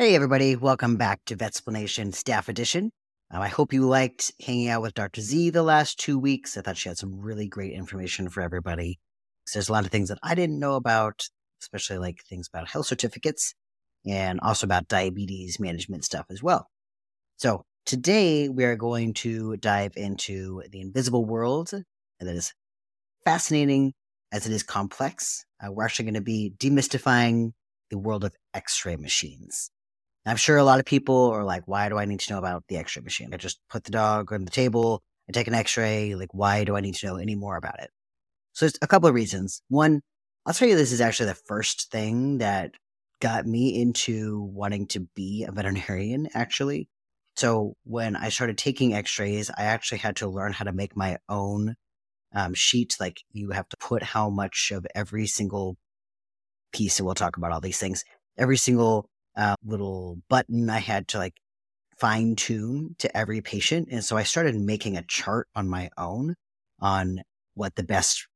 Hey, 0.00 0.14
everybody. 0.14 0.54
Welcome 0.54 0.94
back 0.94 1.24
to 1.24 1.34
Vetsplanation 1.34 2.14
Staff 2.14 2.48
Edition. 2.48 2.92
Um, 3.32 3.42
I 3.42 3.48
hope 3.48 3.72
you 3.72 3.84
liked 3.84 4.30
hanging 4.40 4.68
out 4.68 4.80
with 4.80 4.94
Dr. 4.94 5.20
Z 5.20 5.50
the 5.50 5.64
last 5.64 5.98
two 5.98 6.16
weeks. 6.20 6.56
I 6.56 6.60
thought 6.60 6.76
she 6.76 6.88
had 6.88 6.96
some 6.96 7.20
really 7.20 7.48
great 7.48 7.72
information 7.72 8.28
for 8.28 8.40
everybody. 8.40 9.00
So 9.44 9.58
there's 9.58 9.68
a 9.68 9.72
lot 9.72 9.84
of 9.84 9.90
things 9.90 10.08
that 10.10 10.20
I 10.22 10.36
didn't 10.36 10.60
know 10.60 10.74
about, 10.74 11.26
especially 11.60 11.98
like 11.98 12.22
things 12.22 12.46
about 12.46 12.68
health 12.68 12.86
certificates 12.86 13.54
and 14.06 14.38
also 14.38 14.68
about 14.68 14.86
diabetes 14.86 15.58
management 15.58 16.04
stuff 16.04 16.26
as 16.30 16.44
well. 16.44 16.68
So 17.38 17.64
today 17.84 18.48
we 18.48 18.62
are 18.66 18.76
going 18.76 19.14
to 19.14 19.56
dive 19.56 19.94
into 19.96 20.62
the 20.70 20.80
invisible 20.80 21.24
world 21.24 21.72
and 21.72 21.84
that 22.20 22.36
is 22.36 22.54
fascinating 23.24 23.94
as 24.30 24.46
it 24.46 24.52
is 24.52 24.62
complex. 24.62 25.44
Uh, 25.60 25.72
we're 25.72 25.86
actually 25.86 26.04
going 26.04 26.14
to 26.14 26.20
be 26.20 26.52
demystifying 26.56 27.50
the 27.90 27.98
world 27.98 28.22
of 28.22 28.32
x-ray 28.54 28.94
machines. 28.94 29.72
I'm 30.28 30.36
sure 30.36 30.56
a 30.56 30.64
lot 30.64 30.80
of 30.80 30.86
people 30.86 31.30
are 31.30 31.44
like, 31.44 31.62
why 31.66 31.88
do 31.88 31.98
I 31.98 32.04
need 32.04 32.20
to 32.20 32.32
know 32.32 32.38
about 32.38 32.64
the 32.68 32.76
x-ray 32.76 33.02
machine? 33.02 33.30
I 33.32 33.36
just 33.36 33.60
put 33.70 33.84
the 33.84 33.90
dog 33.90 34.32
on 34.32 34.44
the 34.44 34.50
table, 34.50 35.02
I 35.28 35.32
take 35.32 35.46
an 35.48 35.54
x-ray, 35.54 36.14
like 36.14 36.32
why 36.32 36.64
do 36.64 36.76
I 36.76 36.80
need 36.80 36.94
to 36.96 37.06
know 37.06 37.16
any 37.16 37.34
more 37.34 37.56
about 37.56 37.80
it? 37.80 37.90
So 38.52 38.66
there's 38.66 38.78
a 38.82 38.86
couple 38.86 39.08
of 39.08 39.14
reasons. 39.14 39.62
One, 39.68 40.02
I'll 40.44 40.54
tell 40.54 40.68
you 40.68 40.76
this 40.76 40.92
is 40.92 41.00
actually 41.00 41.26
the 41.26 41.34
first 41.34 41.90
thing 41.90 42.38
that 42.38 42.72
got 43.20 43.46
me 43.46 43.80
into 43.80 44.42
wanting 44.52 44.86
to 44.88 45.00
be 45.14 45.44
a 45.46 45.52
veterinarian 45.52 46.28
actually. 46.34 46.88
So 47.36 47.74
when 47.84 48.16
I 48.16 48.30
started 48.30 48.58
taking 48.58 48.94
x-rays, 48.94 49.50
I 49.56 49.64
actually 49.64 49.98
had 49.98 50.16
to 50.16 50.28
learn 50.28 50.52
how 50.52 50.64
to 50.64 50.72
make 50.72 50.96
my 50.96 51.18
own 51.28 51.76
um, 52.34 52.54
sheet. 52.54 52.96
Like 52.98 53.20
you 53.30 53.50
have 53.50 53.68
to 53.68 53.76
put 53.76 54.02
how 54.02 54.28
much 54.30 54.72
of 54.74 54.86
every 54.94 55.26
single 55.26 55.76
piece, 56.72 56.98
and 56.98 57.06
we'll 57.06 57.14
talk 57.14 57.36
about 57.36 57.52
all 57.52 57.60
these 57.60 57.78
things, 57.78 58.04
every 58.36 58.56
single 58.56 59.08
uh, 59.38 59.56
little 59.64 60.18
button 60.28 60.68
I 60.68 60.80
had 60.80 61.08
to 61.08 61.18
like 61.18 61.34
fine 61.96 62.36
tune 62.36 62.96
to 62.98 63.16
every 63.16 63.40
patient. 63.40 63.88
And 63.90 64.04
so 64.04 64.16
I 64.16 64.24
started 64.24 64.54
making 64.56 64.96
a 64.96 65.02
chart 65.02 65.48
on 65.54 65.68
my 65.68 65.90
own 65.96 66.34
on 66.80 67.22
what 67.54 67.76
the 67.76 67.82
best 67.82 68.26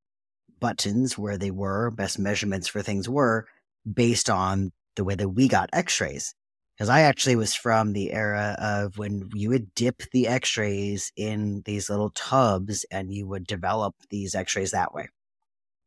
buttons, 0.60 1.18
where 1.18 1.36
they 1.36 1.50
were, 1.50 1.90
best 1.90 2.18
measurements 2.18 2.68
for 2.68 2.82
things 2.82 3.08
were 3.08 3.46
based 3.92 4.30
on 4.30 4.72
the 4.96 5.04
way 5.04 5.14
that 5.14 5.28
we 5.28 5.48
got 5.48 5.70
x 5.72 6.00
rays. 6.00 6.34
Because 6.76 6.88
I 6.88 7.02
actually 7.02 7.36
was 7.36 7.54
from 7.54 7.92
the 7.92 8.12
era 8.12 8.56
of 8.58 8.96
when 8.96 9.28
you 9.34 9.50
would 9.50 9.74
dip 9.74 10.02
the 10.12 10.26
x 10.26 10.56
rays 10.56 11.12
in 11.16 11.62
these 11.66 11.90
little 11.90 12.10
tubs 12.10 12.84
and 12.90 13.12
you 13.12 13.26
would 13.26 13.46
develop 13.46 13.94
these 14.10 14.34
x 14.34 14.56
rays 14.56 14.70
that 14.70 14.94
way. 14.94 15.08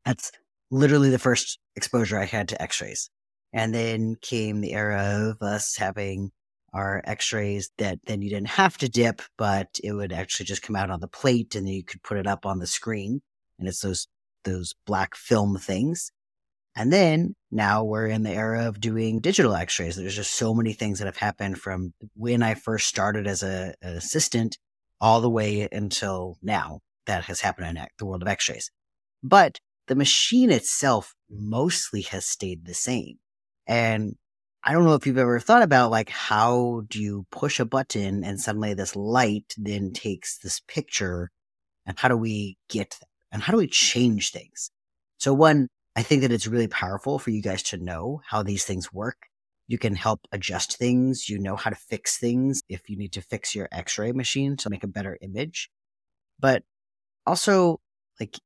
That's 0.05 0.31
literally 0.71 1.09
the 1.09 1.19
first 1.19 1.59
exposure 1.75 2.19
I 2.19 2.25
had 2.25 2.49
to 2.49 2.61
x 2.61 2.81
rays. 2.81 3.09
And 3.55 3.73
then 3.73 4.17
came 4.21 4.59
the 4.59 4.73
era 4.73 5.31
of 5.31 5.41
us 5.41 5.77
having 5.77 6.31
our 6.73 7.01
x-rays 7.05 7.71
that 7.77 7.99
then 8.05 8.21
you 8.21 8.29
didn't 8.29 8.49
have 8.49 8.77
to 8.79 8.89
dip, 8.89 9.21
but 9.37 9.79
it 9.81 9.93
would 9.93 10.11
actually 10.11 10.45
just 10.45 10.61
come 10.61 10.75
out 10.75 10.91
on 10.91 10.99
the 10.99 11.07
plate 11.07 11.55
and 11.55 11.65
then 11.65 11.73
you 11.73 11.83
could 11.83 12.03
put 12.03 12.17
it 12.17 12.27
up 12.27 12.45
on 12.45 12.59
the 12.59 12.67
screen. 12.67 13.21
And 13.57 13.67
it's 13.67 13.79
those 13.79 14.07
those 14.43 14.75
black 14.85 15.15
film 15.15 15.57
things. 15.57 16.11
And 16.75 16.91
then 16.91 17.35
now 17.49 17.85
we're 17.85 18.07
in 18.07 18.23
the 18.23 18.33
era 18.33 18.67
of 18.67 18.81
doing 18.81 19.21
digital 19.21 19.55
x-rays. 19.55 19.95
There's 19.95 20.17
just 20.17 20.33
so 20.33 20.53
many 20.53 20.73
things 20.73 20.99
that 20.99 21.05
have 21.05 21.17
happened 21.17 21.57
from 21.57 21.93
when 22.13 22.43
I 22.43 22.55
first 22.55 22.87
started 22.87 23.25
as 23.25 23.41
a, 23.41 23.73
an 23.81 23.95
assistant 23.95 24.57
all 24.99 25.21
the 25.21 25.29
way 25.29 25.67
until 25.71 26.37
now 26.43 26.81
that 27.05 27.23
has 27.25 27.39
happened 27.39 27.77
in 27.77 27.85
the 27.97 28.05
world 28.05 28.21
of 28.21 28.27
x-rays. 28.27 28.69
But 29.23 29.59
the 29.87 29.95
machine 29.95 30.51
itself 30.51 31.15
mostly 31.29 32.01
has 32.01 32.25
stayed 32.25 32.65
the 32.65 32.73
same. 32.73 33.15
And 33.67 34.15
I 34.63 34.73
don't 34.73 34.85
know 34.85 34.95
if 34.95 35.05
you've 35.05 35.17
ever 35.17 35.39
thought 35.39 35.61
about 35.61 35.91
like 35.91 36.09
how 36.09 36.83
do 36.89 37.01
you 37.01 37.25
push 37.31 37.59
a 37.59 37.65
button 37.65 38.23
and 38.23 38.39
suddenly 38.39 38.73
this 38.73 38.95
light 38.95 39.53
then 39.57 39.93
takes 39.93 40.37
this 40.39 40.61
picture 40.67 41.31
and 41.85 41.97
how 41.99 42.07
do 42.07 42.17
we 42.17 42.57
get 42.69 42.97
that? 42.99 43.07
and 43.35 43.43
how 43.43 43.51
do 43.51 43.57
we 43.57 43.67
change 43.67 44.31
things? 44.31 44.71
So 45.17 45.33
one, 45.33 45.67
I 45.93 46.03
think 46.03 46.21
that 46.21 46.31
it's 46.31 46.47
really 46.47 46.69
powerful 46.69 47.19
for 47.19 47.31
you 47.31 47.41
guys 47.41 47.61
to 47.63 47.77
know 47.77 48.21
how 48.25 48.43
these 48.43 48.63
things 48.63 48.93
work. 48.93 49.17
You 49.67 49.77
can 49.77 49.93
help 49.93 50.21
adjust 50.31 50.77
things. 50.77 51.27
You 51.27 51.37
know 51.39 51.57
how 51.57 51.69
to 51.69 51.75
fix 51.75 52.17
things 52.17 52.61
if 52.69 52.89
you 52.89 52.97
need 52.97 53.11
to 53.11 53.21
fix 53.21 53.53
your 53.53 53.67
x-ray 53.73 54.13
machine 54.13 54.55
to 54.57 54.69
make 54.69 54.85
a 54.85 54.87
better 54.87 55.17
image. 55.21 55.69
But 56.39 56.63
also 57.25 57.81
like 58.21 58.39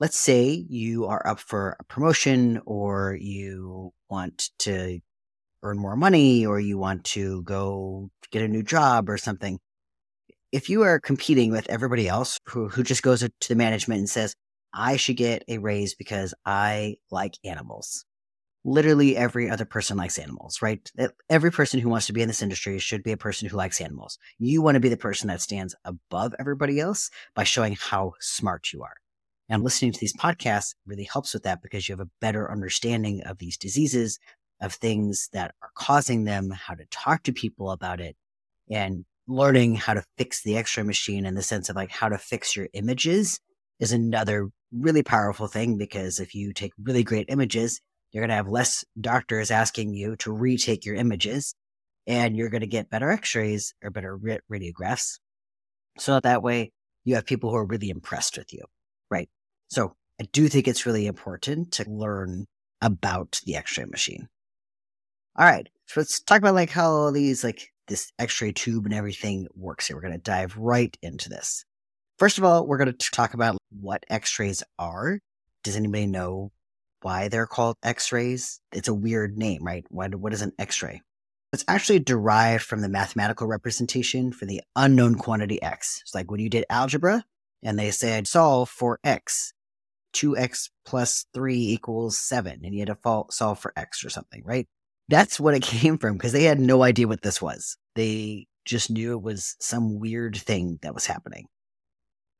let's 0.00 0.18
say 0.18 0.64
you 0.68 1.04
are 1.04 1.24
up 1.26 1.38
for 1.38 1.76
a 1.78 1.84
promotion 1.84 2.60
or 2.64 3.16
you 3.20 3.92
want 4.08 4.48
to 4.58 4.98
earn 5.62 5.78
more 5.78 5.94
money 5.94 6.46
or 6.46 6.58
you 6.58 6.78
want 6.78 7.04
to 7.04 7.42
go 7.42 8.10
get 8.30 8.42
a 8.42 8.48
new 8.48 8.62
job 8.62 9.10
or 9.10 9.18
something. 9.18 9.58
If 10.52 10.70
you 10.70 10.82
are 10.82 10.98
competing 10.98 11.52
with 11.52 11.68
everybody 11.68 12.08
else 12.08 12.38
who, 12.46 12.68
who 12.68 12.82
just 12.82 13.02
goes 13.02 13.20
to 13.20 13.48
the 13.48 13.54
management 13.54 13.98
and 13.98 14.08
says, 14.08 14.34
I 14.72 14.96
should 14.96 15.16
get 15.16 15.44
a 15.48 15.58
raise 15.58 15.94
because 15.94 16.32
I 16.46 16.96
like 17.10 17.34
animals. 17.44 18.06
Literally 18.64 19.16
every 19.16 19.50
other 19.50 19.64
person 19.64 19.96
likes 19.96 20.18
animals, 20.18 20.62
right? 20.62 20.90
Every 21.28 21.50
person 21.50 21.78
who 21.78 21.88
wants 21.88 22.06
to 22.06 22.12
be 22.12 22.22
in 22.22 22.28
this 22.28 22.42
industry 22.42 22.78
should 22.78 23.02
be 23.02 23.12
a 23.12 23.16
person 23.16 23.48
who 23.48 23.56
likes 23.56 23.80
animals. 23.80 24.18
You 24.38 24.62
want 24.62 24.76
to 24.76 24.80
be 24.80 24.88
the 24.88 24.96
person 24.96 25.28
that 25.28 25.40
stands 25.40 25.74
above 25.84 26.34
everybody 26.38 26.80
else 26.80 27.10
by 27.34 27.44
showing 27.44 27.76
how 27.78 28.14
smart 28.20 28.72
you 28.72 28.82
are. 28.82 28.94
And 29.50 29.64
listening 29.64 29.90
to 29.90 30.00
these 30.00 30.16
podcasts 30.16 30.74
really 30.86 31.08
helps 31.12 31.34
with 31.34 31.42
that 31.42 31.60
because 31.60 31.88
you 31.88 31.92
have 31.92 32.06
a 32.06 32.10
better 32.20 32.50
understanding 32.50 33.22
of 33.24 33.38
these 33.38 33.58
diseases, 33.58 34.20
of 34.62 34.72
things 34.72 35.28
that 35.32 35.54
are 35.60 35.70
causing 35.74 36.22
them, 36.22 36.50
how 36.50 36.74
to 36.74 36.84
talk 36.90 37.24
to 37.24 37.32
people 37.32 37.72
about 37.72 38.00
it, 38.00 38.16
and 38.70 39.04
learning 39.26 39.74
how 39.74 39.94
to 39.94 40.04
fix 40.16 40.42
the 40.42 40.56
x-ray 40.56 40.84
machine 40.84 41.26
in 41.26 41.34
the 41.34 41.42
sense 41.42 41.68
of 41.68 41.74
like 41.74 41.90
how 41.90 42.08
to 42.08 42.16
fix 42.16 42.54
your 42.54 42.68
images 42.74 43.40
is 43.80 43.92
another 43.92 44.48
really 44.72 45.02
powerful 45.02 45.48
thing 45.48 45.76
because 45.76 46.20
if 46.20 46.34
you 46.34 46.52
take 46.52 46.72
really 46.80 47.02
great 47.02 47.26
images, 47.28 47.80
you're 48.12 48.22
going 48.22 48.28
to 48.28 48.34
have 48.34 48.48
less 48.48 48.84
doctors 49.00 49.50
asking 49.50 49.94
you 49.94 50.14
to 50.16 50.32
retake 50.32 50.84
your 50.84 50.94
images 50.94 51.54
and 52.06 52.36
you're 52.36 52.50
going 52.50 52.60
to 52.60 52.66
get 52.68 52.90
better 52.90 53.10
x-rays 53.10 53.74
or 53.82 53.90
better 53.90 54.16
radiographs. 54.50 55.18
So 55.98 56.20
that 56.20 56.42
way 56.42 56.70
you 57.04 57.16
have 57.16 57.26
people 57.26 57.50
who 57.50 57.56
are 57.56 57.66
really 57.66 57.90
impressed 57.90 58.38
with 58.38 58.52
you, 58.52 58.64
right? 59.10 59.28
So 59.70 59.94
I 60.20 60.24
do 60.32 60.48
think 60.48 60.68
it's 60.68 60.84
really 60.84 61.06
important 61.06 61.72
to 61.72 61.88
learn 61.88 62.46
about 62.82 63.40
the 63.44 63.56
x-ray 63.56 63.84
machine. 63.84 64.28
All 65.36 65.46
right. 65.46 65.68
So 65.86 66.00
let's 66.00 66.20
talk 66.20 66.38
about 66.38 66.54
like 66.54 66.70
how 66.70 66.90
all 66.90 67.12
these 67.12 67.44
like 67.44 67.72
this 67.88 68.12
x-ray 68.18 68.52
tube 68.52 68.84
and 68.84 68.94
everything 68.94 69.46
works 69.54 69.86
here. 69.86 69.96
We're 69.96 70.02
going 70.02 70.12
to 70.14 70.18
dive 70.18 70.56
right 70.56 70.96
into 71.02 71.28
this. 71.28 71.64
First 72.18 72.38
of 72.38 72.44
all, 72.44 72.66
we're 72.66 72.78
going 72.78 72.92
to 72.92 73.10
talk 73.10 73.34
about 73.34 73.58
what 73.70 74.04
x-rays 74.10 74.62
are. 74.78 75.20
Does 75.62 75.76
anybody 75.76 76.06
know 76.06 76.52
why 77.02 77.28
they're 77.28 77.46
called 77.46 77.76
x-rays? 77.82 78.60
It's 78.72 78.88
a 78.88 78.94
weird 78.94 79.38
name, 79.38 79.64
right? 79.64 79.84
What, 79.88 80.14
what 80.14 80.32
is 80.32 80.42
an 80.42 80.52
x-ray? 80.58 81.00
It's 81.52 81.64
actually 81.66 81.98
derived 82.00 82.62
from 82.62 82.80
the 82.80 82.88
mathematical 82.88 83.46
representation 83.46 84.32
for 84.32 84.46
the 84.46 84.60
unknown 84.76 85.16
quantity 85.16 85.60
x. 85.62 86.00
It's 86.02 86.14
like 86.14 86.30
when 86.30 86.40
you 86.40 86.48
did 86.48 86.64
algebra 86.70 87.24
and 87.62 87.78
they 87.78 87.90
said 87.90 88.28
solve 88.28 88.68
for 88.68 89.00
x 89.02 89.52
2x 90.14 90.70
plus 90.84 91.26
3 91.34 91.56
equals 91.56 92.18
7 92.18 92.60
and 92.64 92.74
you 92.74 92.80
had 92.80 92.88
to 92.88 93.24
solve 93.30 93.58
for 93.58 93.72
x 93.76 94.04
or 94.04 94.10
something, 94.10 94.42
right? 94.44 94.66
That's 95.08 95.40
what 95.40 95.54
it 95.54 95.62
came 95.64 95.98
from 95.98 96.16
because 96.16 96.32
they 96.32 96.44
had 96.44 96.60
no 96.60 96.82
idea 96.82 97.08
what 97.08 97.22
this 97.22 97.40
was. 97.40 97.76
They 97.94 98.46
just 98.64 98.90
knew 98.90 99.12
it 99.12 99.22
was 99.22 99.56
some 99.60 99.98
weird 99.98 100.36
thing 100.36 100.78
that 100.82 100.94
was 100.94 101.06
happening. 101.06 101.46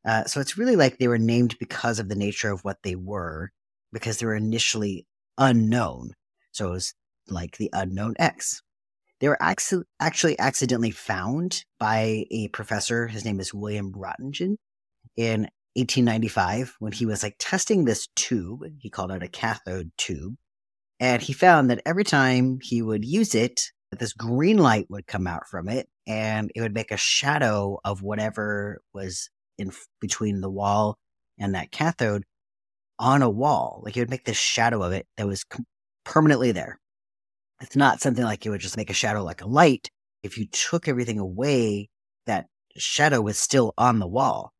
Uh, 0.06 0.24
so 0.24 0.40
it's 0.40 0.56
really 0.56 0.76
like 0.76 0.98
they 0.98 1.08
were 1.08 1.18
named 1.18 1.58
because 1.58 1.98
of 1.98 2.08
the 2.08 2.14
nature 2.14 2.50
of 2.50 2.64
what 2.64 2.78
they 2.82 2.94
were, 2.94 3.50
because 3.92 4.18
they 4.18 4.26
were 4.26 4.34
initially 4.34 5.06
unknown. 5.36 6.12
So 6.52 6.68
it 6.68 6.72
was 6.72 6.94
like 7.28 7.56
the 7.56 7.70
unknown 7.72 8.14
X. 8.18 8.62
They 9.20 9.28
were 9.28 9.38
ac- 9.42 9.82
actually 10.00 10.38
accidentally 10.38 10.90
found 10.90 11.64
by 11.78 12.24
a 12.30 12.48
professor. 12.48 13.06
His 13.06 13.24
name 13.24 13.40
is 13.40 13.52
William 13.52 13.92
Roentgen 13.92 14.56
in 15.16 15.48
1895 15.74 16.76
when 16.78 16.92
he 16.92 17.06
was 17.06 17.22
like 17.22 17.36
testing 17.38 17.84
this 17.84 18.08
tube. 18.16 18.62
He 18.78 18.90
called 18.90 19.12
it 19.12 19.22
a 19.22 19.28
cathode 19.28 19.92
tube. 19.96 20.36
And 20.98 21.22
he 21.22 21.32
found 21.32 21.70
that 21.70 21.82
every 21.86 22.04
time 22.04 22.58
he 22.62 22.82
would 22.82 23.04
use 23.04 23.34
it, 23.34 23.70
this 23.98 24.12
green 24.12 24.58
light 24.58 24.86
would 24.90 25.06
come 25.06 25.26
out 25.26 25.48
from 25.48 25.68
it 25.68 25.88
and 26.06 26.50
it 26.54 26.60
would 26.60 26.74
make 26.74 26.90
a 26.90 26.96
shadow 26.96 27.78
of 27.84 28.02
whatever 28.02 28.80
was 28.92 29.30
in 29.58 29.72
between 30.00 30.40
the 30.40 30.50
wall 30.50 30.98
and 31.38 31.54
that 31.54 31.72
cathode 31.72 32.24
on 32.98 33.22
a 33.22 33.30
wall. 33.30 33.82
Like 33.84 33.96
it 33.96 34.00
would 34.00 34.10
make 34.10 34.24
this 34.24 34.36
shadow 34.36 34.82
of 34.82 34.92
it 34.92 35.06
that 35.16 35.26
was 35.26 35.44
permanently 36.04 36.52
there. 36.52 36.78
It's 37.60 37.76
not 37.76 38.00
something 38.00 38.24
like 38.24 38.44
it 38.46 38.50
would 38.50 38.60
just 38.60 38.76
make 38.76 38.90
a 38.90 38.94
shadow 38.94 39.22
like 39.22 39.42
a 39.42 39.48
light. 39.48 39.90
If 40.22 40.38
you 40.38 40.46
took 40.46 40.86
everything 40.86 41.18
away, 41.18 41.88
that 42.26 42.46
shadow 42.76 43.20
was 43.20 43.38
still 43.38 43.74
on 43.76 43.98
the 43.98 44.06
wall. 44.06 44.52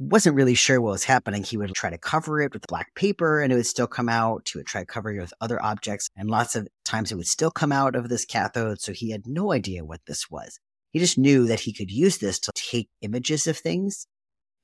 Wasn't 0.00 0.36
really 0.36 0.54
sure 0.54 0.80
what 0.80 0.92
was 0.92 1.04
happening. 1.04 1.42
He 1.42 1.56
would 1.56 1.74
try 1.74 1.88
to 1.88 1.98
cover 1.98 2.42
it 2.42 2.52
with 2.52 2.66
black 2.66 2.94
paper 2.94 3.40
and 3.40 3.52
it 3.52 3.56
would 3.56 3.66
still 3.66 3.86
come 3.86 4.08
out. 4.08 4.48
He 4.52 4.58
would 4.58 4.66
try 4.66 4.82
to 4.82 4.86
cover 4.86 5.10
it 5.10 5.20
with 5.20 5.32
other 5.40 5.62
objects, 5.62 6.10
and 6.16 6.30
lots 6.30 6.54
of 6.54 6.68
times 6.84 7.10
it 7.10 7.14
would 7.14 7.26
still 7.26 7.50
come 7.50 7.72
out 7.72 7.96
of 7.96 8.08
this 8.08 8.24
cathode. 8.24 8.80
So 8.80 8.92
he 8.92 9.10
had 9.10 9.26
no 9.26 9.52
idea 9.52 9.84
what 9.84 10.04
this 10.06 10.30
was. 10.30 10.60
He 10.92 10.98
just 10.98 11.18
knew 11.18 11.46
that 11.46 11.60
he 11.60 11.72
could 11.72 11.90
use 11.90 12.18
this 12.18 12.38
to 12.40 12.52
take 12.54 12.88
images 13.00 13.46
of 13.46 13.56
things. 13.56 14.06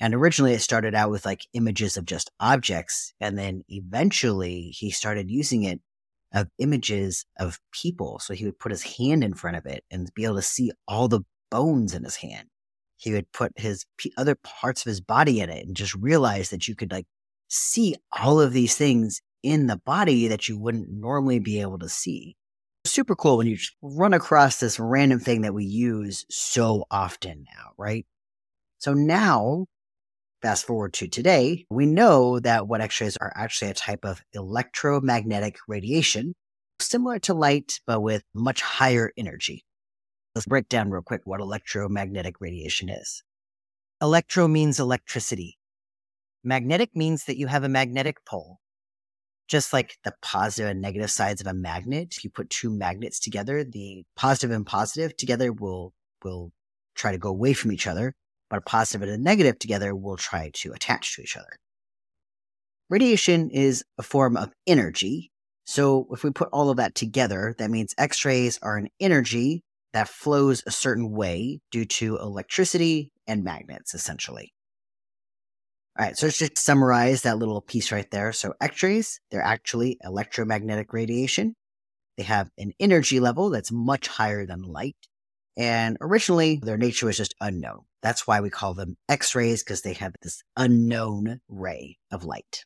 And 0.00 0.14
originally 0.14 0.52
it 0.52 0.60
started 0.60 0.94
out 0.94 1.10
with 1.10 1.24
like 1.24 1.46
images 1.52 1.96
of 1.96 2.04
just 2.04 2.30
objects. 2.40 3.14
And 3.20 3.38
then 3.38 3.64
eventually 3.68 4.74
he 4.76 4.90
started 4.90 5.30
using 5.30 5.64
it 5.64 5.80
of 6.32 6.48
images 6.58 7.24
of 7.38 7.60
people. 7.72 8.18
So 8.18 8.34
he 8.34 8.44
would 8.44 8.58
put 8.58 8.72
his 8.72 8.82
hand 8.82 9.22
in 9.22 9.34
front 9.34 9.56
of 9.56 9.66
it 9.66 9.84
and 9.90 10.12
be 10.14 10.24
able 10.24 10.36
to 10.36 10.42
see 10.42 10.72
all 10.88 11.08
the 11.08 11.20
bones 11.50 11.94
in 11.94 12.04
his 12.04 12.16
hand 12.16 12.48
he 12.96 13.12
would 13.12 13.30
put 13.32 13.52
his 13.56 13.84
p- 13.98 14.12
other 14.16 14.34
parts 14.34 14.82
of 14.82 14.88
his 14.88 15.00
body 15.00 15.40
in 15.40 15.50
it 15.50 15.66
and 15.66 15.76
just 15.76 15.94
realize 15.94 16.50
that 16.50 16.68
you 16.68 16.74
could 16.74 16.92
like 16.92 17.06
see 17.48 17.96
all 18.12 18.40
of 18.40 18.52
these 18.52 18.76
things 18.76 19.20
in 19.42 19.66
the 19.66 19.76
body 19.76 20.28
that 20.28 20.48
you 20.48 20.58
wouldn't 20.58 20.90
normally 20.90 21.38
be 21.38 21.60
able 21.60 21.78
to 21.78 21.88
see. 21.88 22.36
Super 22.86 23.14
cool 23.14 23.38
when 23.38 23.46
you 23.46 23.58
run 23.82 24.14
across 24.14 24.58
this 24.58 24.78
random 24.78 25.20
thing 25.20 25.42
that 25.42 25.54
we 25.54 25.64
use 25.64 26.24
so 26.30 26.84
often 26.90 27.44
now, 27.54 27.70
right? 27.78 28.06
So 28.78 28.92
now, 28.92 29.66
fast 30.42 30.66
forward 30.66 30.92
to 30.94 31.08
today, 31.08 31.64
we 31.70 31.86
know 31.86 32.38
that 32.40 32.68
what 32.68 32.80
X 32.80 33.00
rays 33.00 33.16
are 33.16 33.32
actually 33.34 33.70
a 33.70 33.74
type 33.74 34.04
of 34.04 34.22
electromagnetic 34.34 35.56
radiation, 35.66 36.34
similar 36.80 37.18
to 37.20 37.34
light, 37.34 37.80
but 37.86 38.00
with 38.00 38.22
much 38.34 38.60
higher 38.60 39.10
energy. 39.16 39.64
Let's 40.34 40.46
break 40.46 40.68
down 40.68 40.90
real 40.90 41.02
quick 41.02 41.20
what 41.24 41.40
electromagnetic 41.40 42.40
radiation 42.40 42.88
is. 42.88 43.22
Electro 44.02 44.48
means 44.48 44.80
electricity. 44.80 45.58
Magnetic 46.42 46.96
means 46.96 47.24
that 47.24 47.38
you 47.38 47.46
have 47.46 47.62
a 47.62 47.68
magnetic 47.68 48.24
pole. 48.24 48.58
Just 49.46 49.72
like 49.72 49.96
the 50.02 50.12
positive 50.22 50.70
and 50.70 50.80
negative 50.80 51.10
sides 51.10 51.40
of 51.40 51.46
a 51.46 51.54
magnet, 51.54 52.14
if 52.16 52.24
you 52.24 52.30
put 52.30 52.50
two 52.50 52.70
magnets 52.70 53.20
together, 53.20 53.62
the 53.62 54.04
positive 54.16 54.50
and 54.50 54.66
positive 54.66 55.16
together 55.16 55.52
will 55.52 55.92
will 56.24 56.50
try 56.94 57.12
to 57.12 57.18
go 57.18 57.28
away 57.28 57.52
from 57.52 57.70
each 57.70 57.86
other, 57.86 58.14
but 58.50 58.58
a 58.58 58.62
positive 58.62 59.02
and 59.02 59.10
a 59.12 59.22
negative 59.22 59.58
together 59.58 59.94
will 59.94 60.16
try 60.16 60.50
to 60.54 60.72
attach 60.72 61.14
to 61.14 61.22
each 61.22 61.36
other. 61.36 61.58
Radiation 62.88 63.50
is 63.50 63.84
a 63.98 64.02
form 64.02 64.36
of 64.36 64.52
energy. 64.66 65.30
So 65.66 66.08
if 66.10 66.24
we 66.24 66.30
put 66.30 66.48
all 66.52 66.70
of 66.70 66.78
that 66.78 66.94
together, 66.94 67.54
that 67.58 67.70
means 67.70 67.94
X-rays 67.98 68.58
are 68.62 68.76
an 68.76 68.88
energy 69.00 69.63
that 69.94 70.08
flows 70.08 70.62
a 70.66 70.72
certain 70.72 71.12
way 71.12 71.60
due 71.70 71.84
to 71.84 72.18
electricity 72.18 73.12
and 73.28 73.44
magnets, 73.44 73.94
essentially. 73.94 74.52
All 75.96 76.04
right, 76.04 76.16
so 76.16 76.26
let's 76.26 76.38
just 76.38 76.58
summarize 76.58 77.22
that 77.22 77.38
little 77.38 77.60
piece 77.60 77.92
right 77.92 78.10
there. 78.10 78.32
So, 78.32 78.54
X 78.60 78.82
rays, 78.82 79.20
they're 79.30 79.40
actually 79.40 79.96
electromagnetic 80.02 80.92
radiation. 80.92 81.54
They 82.18 82.24
have 82.24 82.50
an 82.58 82.72
energy 82.80 83.20
level 83.20 83.50
that's 83.50 83.70
much 83.70 84.08
higher 84.08 84.44
than 84.44 84.62
light. 84.62 84.96
And 85.56 85.96
originally, 86.00 86.60
their 86.60 86.76
nature 86.76 87.06
was 87.06 87.16
just 87.16 87.36
unknown. 87.40 87.82
That's 88.02 88.26
why 88.26 88.40
we 88.40 88.50
call 88.50 88.74
them 88.74 88.96
X 89.08 89.36
rays, 89.36 89.62
because 89.62 89.82
they 89.82 89.92
have 89.94 90.14
this 90.22 90.42
unknown 90.56 91.38
ray 91.48 91.98
of 92.10 92.24
light. 92.24 92.64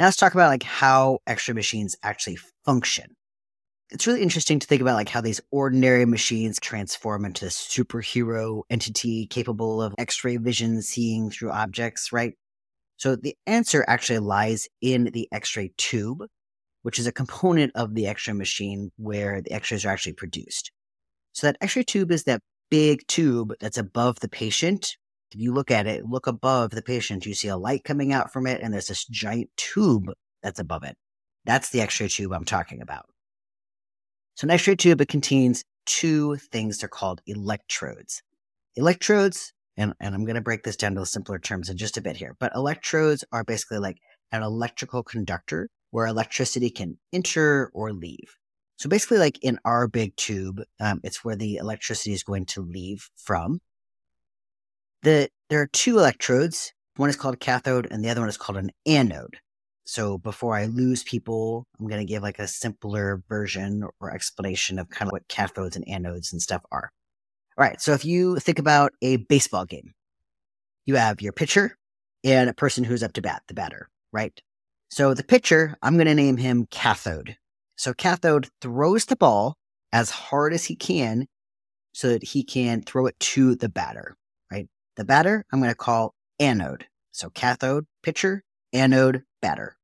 Now, 0.00 0.06
let's 0.06 0.16
talk 0.16 0.34
about 0.34 0.48
like 0.48 0.64
how 0.64 1.20
X 1.28 1.48
ray 1.48 1.54
machines 1.54 1.94
actually 2.02 2.38
function 2.64 3.14
it's 3.92 4.06
really 4.06 4.22
interesting 4.22 4.58
to 4.58 4.66
think 4.66 4.80
about 4.80 4.94
like 4.94 5.10
how 5.10 5.20
these 5.20 5.40
ordinary 5.50 6.06
machines 6.06 6.58
transform 6.58 7.26
into 7.26 7.44
a 7.44 7.48
superhero 7.48 8.62
entity 8.70 9.26
capable 9.26 9.82
of 9.82 9.94
x-ray 9.98 10.38
vision 10.38 10.80
seeing 10.80 11.30
through 11.30 11.50
objects 11.50 12.10
right? 12.10 12.32
So 12.96 13.16
the 13.16 13.36
answer 13.46 13.84
actually 13.86 14.20
lies 14.20 14.66
in 14.80 15.10
the 15.12 15.28
x-ray 15.30 15.72
tube 15.76 16.24
which 16.80 16.98
is 16.98 17.06
a 17.06 17.12
component 17.12 17.72
of 17.74 17.94
the 17.94 18.06
x-ray 18.06 18.32
machine 18.32 18.90
where 18.96 19.42
the 19.42 19.52
x-rays 19.52 19.84
are 19.84 19.90
actually 19.90 20.14
produced. 20.14 20.72
So 21.32 21.46
that 21.46 21.58
x-ray 21.60 21.82
tube 21.84 22.10
is 22.10 22.24
that 22.24 22.40
big 22.70 23.06
tube 23.08 23.52
that's 23.60 23.78
above 23.78 24.20
the 24.20 24.28
patient. 24.28 24.96
If 25.34 25.40
you 25.40 25.52
look 25.52 25.70
at 25.70 25.86
it 25.86 26.06
look 26.06 26.26
above 26.26 26.70
the 26.70 26.82
patient 26.82 27.26
you 27.26 27.34
see 27.34 27.48
a 27.48 27.58
light 27.58 27.84
coming 27.84 28.10
out 28.10 28.32
from 28.32 28.46
it 28.46 28.62
and 28.62 28.72
there's 28.72 28.88
this 28.88 29.04
giant 29.04 29.50
tube 29.58 30.12
that's 30.42 30.60
above 30.60 30.82
it. 30.82 30.96
That's 31.44 31.68
the 31.68 31.82
x-ray 31.82 32.08
tube 32.08 32.32
i'm 32.32 32.46
talking 32.46 32.80
about 32.80 33.11
so 34.34 34.46
an 34.46 34.50
X-ray 34.50 34.76
tube, 34.76 35.00
it 35.00 35.08
contains 35.08 35.64
two 35.86 36.36
things. 36.36 36.78
They're 36.78 36.88
called 36.88 37.20
electrodes. 37.26 38.22
Electrodes, 38.76 39.52
and, 39.76 39.94
and 40.00 40.14
I'm 40.14 40.24
going 40.24 40.36
to 40.36 40.40
break 40.40 40.62
this 40.62 40.76
down 40.76 40.94
to 40.94 41.06
simpler 41.06 41.38
terms 41.38 41.68
in 41.68 41.76
just 41.76 41.96
a 41.96 42.02
bit 42.02 42.16
here, 42.16 42.36
but 42.40 42.52
electrodes 42.54 43.24
are 43.32 43.44
basically 43.44 43.78
like 43.78 43.98
an 44.32 44.42
electrical 44.42 45.02
conductor 45.02 45.68
where 45.90 46.06
electricity 46.06 46.70
can 46.70 46.98
enter 47.12 47.70
or 47.74 47.92
leave. 47.92 48.38
So 48.76 48.88
basically, 48.88 49.18
like 49.18 49.38
in 49.42 49.58
our 49.64 49.86
big 49.86 50.16
tube, 50.16 50.62
um, 50.80 51.00
it's 51.04 51.22
where 51.22 51.36
the 51.36 51.56
electricity 51.56 52.12
is 52.12 52.24
going 52.24 52.46
to 52.46 52.62
leave 52.62 53.10
from. 53.16 53.60
The, 55.02 55.28
there 55.50 55.60
are 55.60 55.68
two 55.68 55.98
electrodes. 55.98 56.72
One 56.96 57.10
is 57.10 57.16
called 57.16 57.34
a 57.34 57.38
cathode, 57.38 57.86
and 57.90 58.04
the 58.04 58.08
other 58.08 58.22
one 58.22 58.28
is 58.28 58.36
called 58.36 58.58
an 58.58 58.70
anode. 58.86 59.36
So 59.84 60.18
before 60.18 60.56
I 60.56 60.66
lose 60.66 61.02
people, 61.02 61.66
I'm 61.78 61.88
going 61.88 62.00
to 62.00 62.10
give 62.10 62.22
like 62.22 62.38
a 62.38 62.46
simpler 62.46 63.22
version 63.28 63.84
or 64.00 64.14
explanation 64.14 64.78
of 64.78 64.88
kind 64.90 65.08
of 65.08 65.12
what 65.12 65.28
cathodes 65.28 65.76
and 65.76 65.86
anodes 65.86 66.32
and 66.32 66.40
stuff 66.40 66.62
are. 66.70 66.90
All 67.58 67.64
right. 67.64 67.80
So 67.80 67.92
if 67.92 68.04
you 68.04 68.38
think 68.38 68.58
about 68.58 68.92
a 69.02 69.16
baseball 69.16 69.64
game, 69.64 69.92
you 70.86 70.96
have 70.96 71.20
your 71.20 71.32
pitcher 71.32 71.76
and 72.24 72.48
a 72.48 72.54
person 72.54 72.84
who's 72.84 73.02
up 73.02 73.12
to 73.14 73.22
bat, 73.22 73.42
the 73.48 73.54
batter, 73.54 73.88
right? 74.12 74.40
So 74.90 75.14
the 75.14 75.24
pitcher, 75.24 75.76
I'm 75.82 75.94
going 75.94 76.06
to 76.06 76.14
name 76.14 76.36
him 76.36 76.66
cathode. 76.70 77.36
So 77.76 77.92
cathode 77.92 78.48
throws 78.60 79.06
the 79.06 79.16
ball 79.16 79.56
as 79.92 80.10
hard 80.10 80.52
as 80.52 80.64
he 80.64 80.76
can 80.76 81.26
so 81.92 82.08
that 82.08 82.24
he 82.24 82.44
can 82.44 82.82
throw 82.82 83.06
it 83.06 83.18
to 83.20 83.54
the 83.54 83.68
batter, 83.68 84.16
right? 84.50 84.68
The 84.96 85.04
batter, 85.04 85.44
I'm 85.52 85.60
going 85.60 85.70
to 85.70 85.76
call 85.76 86.14
anode. 86.38 86.86
So 87.10 87.30
cathode, 87.30 87.86
pitcher, 88.02 88.42
anode, 88.72 89.22
batter. 89.40 89.76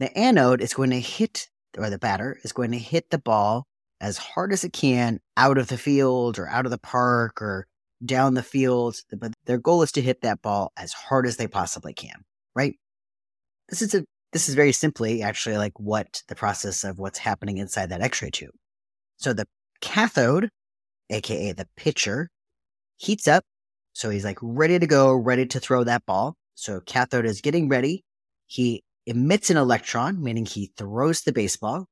The 0.00 0.16
anode 0.16 0.60
is 0.60 0.74
going 0.74 0.90
to 0.90 1.00
hit, 1.00 1.48
or 1.76 1.90
the 1.90 1.98
batter 1.98 2.38
is 2.44 2.52
going 2.52 2.72
to 2.72 2.78
hit 2.78 3.10
the 3.10 3.18
ball 3.18 3.66
as 4.00 4.16
hard 4.16 4.52
as 4.52 4.64
it 4.64 4.72
can 4.72 5.20
out 5.36 5.58
of 5.58 5.68
the 5.68 5.78
field 5.78 6.38
or 6.38 6.48
out 6.48 6.64
of 6.64 6.70
the 6.70 6.78
park 6.78 7.42
or 7.42 7.66
down 8.04 8.34
the 8.34 8.42
field. 8.42 8.96
But 9.16 9.32
their 9.44 9.58
goal 9.58 9.82
is 9.82 9.92
to 9.92 10.02
hit 10.02 10.22
that 10.22 10.42
ball 10.42 10.72
as 10.76 10.92
hard 10.92 11.26
as 11.26 11.36
they 11.36 11.48
possibly 11.48 11.92
can, 11.92 12.24
right? 12.54 12.76
This 13.68 13.82
is 13.82 13.94
a 13.94 14.04
this 14.32 14.48
is 14.48 14.54
very 14.54 14.72
simply 14.72 15.22
actually 15.22 15.56
like 15.56 15.78
what 15.80 16.22
the 16.28 16.34
process 16.34 16.84
of 16.84 16.98
what's 16.98 17.18
happening 17.18 17.58
inside 17.58 17.88
that 17.90 18.02
X-ray 18.02 18.30
tube. 18.30 18.52
So 19.16 19.32
the 19.32 19.46
cathode, 19.80 20.50
aka 21.10 21.52
the 21.52 21.66
pitcher, 21.76 22.28
heats 22.98 23.26
up. 23.26 23.44
So 23.94 24.10
he's 24.10 24.24
like 24.24 24.38
ready 24.42 24.78
to 24.78 24.86
go, 24.86 25.14
ready 25.14 25.46
to 25.46 25.60
throw 25.60 25.82
that 25.84 26.04
ball. 26.06 26.36
So 26.58 26.80
cathode 26.80 27.24
is 27.24 27.40
getting 27.40 27.68
ready. 27.68 28.04
He 28.48 28.82
emits 29.06 29.48
an 29.48 29.56
electron, 29.56 30.20
meaning 30.20 30.44
he 30.44 30.72
throws 30.76 31.22
the 31.22 31.32
baseball, 31.32 31.86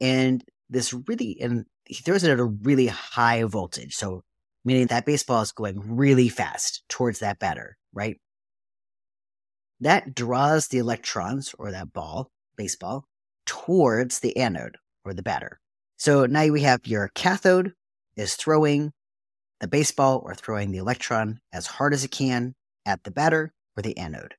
and 0.00 0.42
this 0.70 0.94
really, 1.06 1.38
and 1.38 1.66
he 1.84 1.96
throws 1.96 2.24
it 2.24 2.30
at 2.30 2.40
a 2.40 2.44
really 2.44 2.86
high 2.86 3.42
voltage. 3.44 3.94
So, 3.94 4.22
meaning 4.64 4.86
that 4.86 5.04
baseball 5.04 5.42
is 5.42 5.52
going 5.52 5.96
really 5.96 6.30
fast 6.30 6.82
towards 6.88 7.18
that 7.18 7.38
batter, 7.38 7.76
right? 7.92 8.16
That 9.80 10.14
draws 10.14 10.68
the 10.68 10.78
electrons 10.78 11.54
or 11.58 11.70
that 11.70 11.92
ball, 11.92 12.30
baseball, 12.56 13.04
towards 13.44 14.20
the 14.20 14.34
anode 14.38 14.78
or 15.04 15.12
the 15.12 15.22
batter. 15.22 15.60
So 15.98 16.24
now 16.24 16.48
we 16.48 16.62
have 16.62 16.86
your 16.86 17.10
cathode 17.14 17.74
is 18.16 18.34
throwing 18.34 18.92
the 19.60 19.68
baseball 19.68 20.22
or 20.24 20.34
throwing 20.34 20.70
the 20.70 20.78
electron 20.78 21.40
as 21.52 21.66
hard 21.66 21.92
as 21.92 22.02
it 22.02 22.10
can 22.10 22.54
at 22.86 23.04
the 23.04 23.10
batter 23.10 23.52
or 23.76 23.82
the 23.82 23.96
anode. 23.96 24.34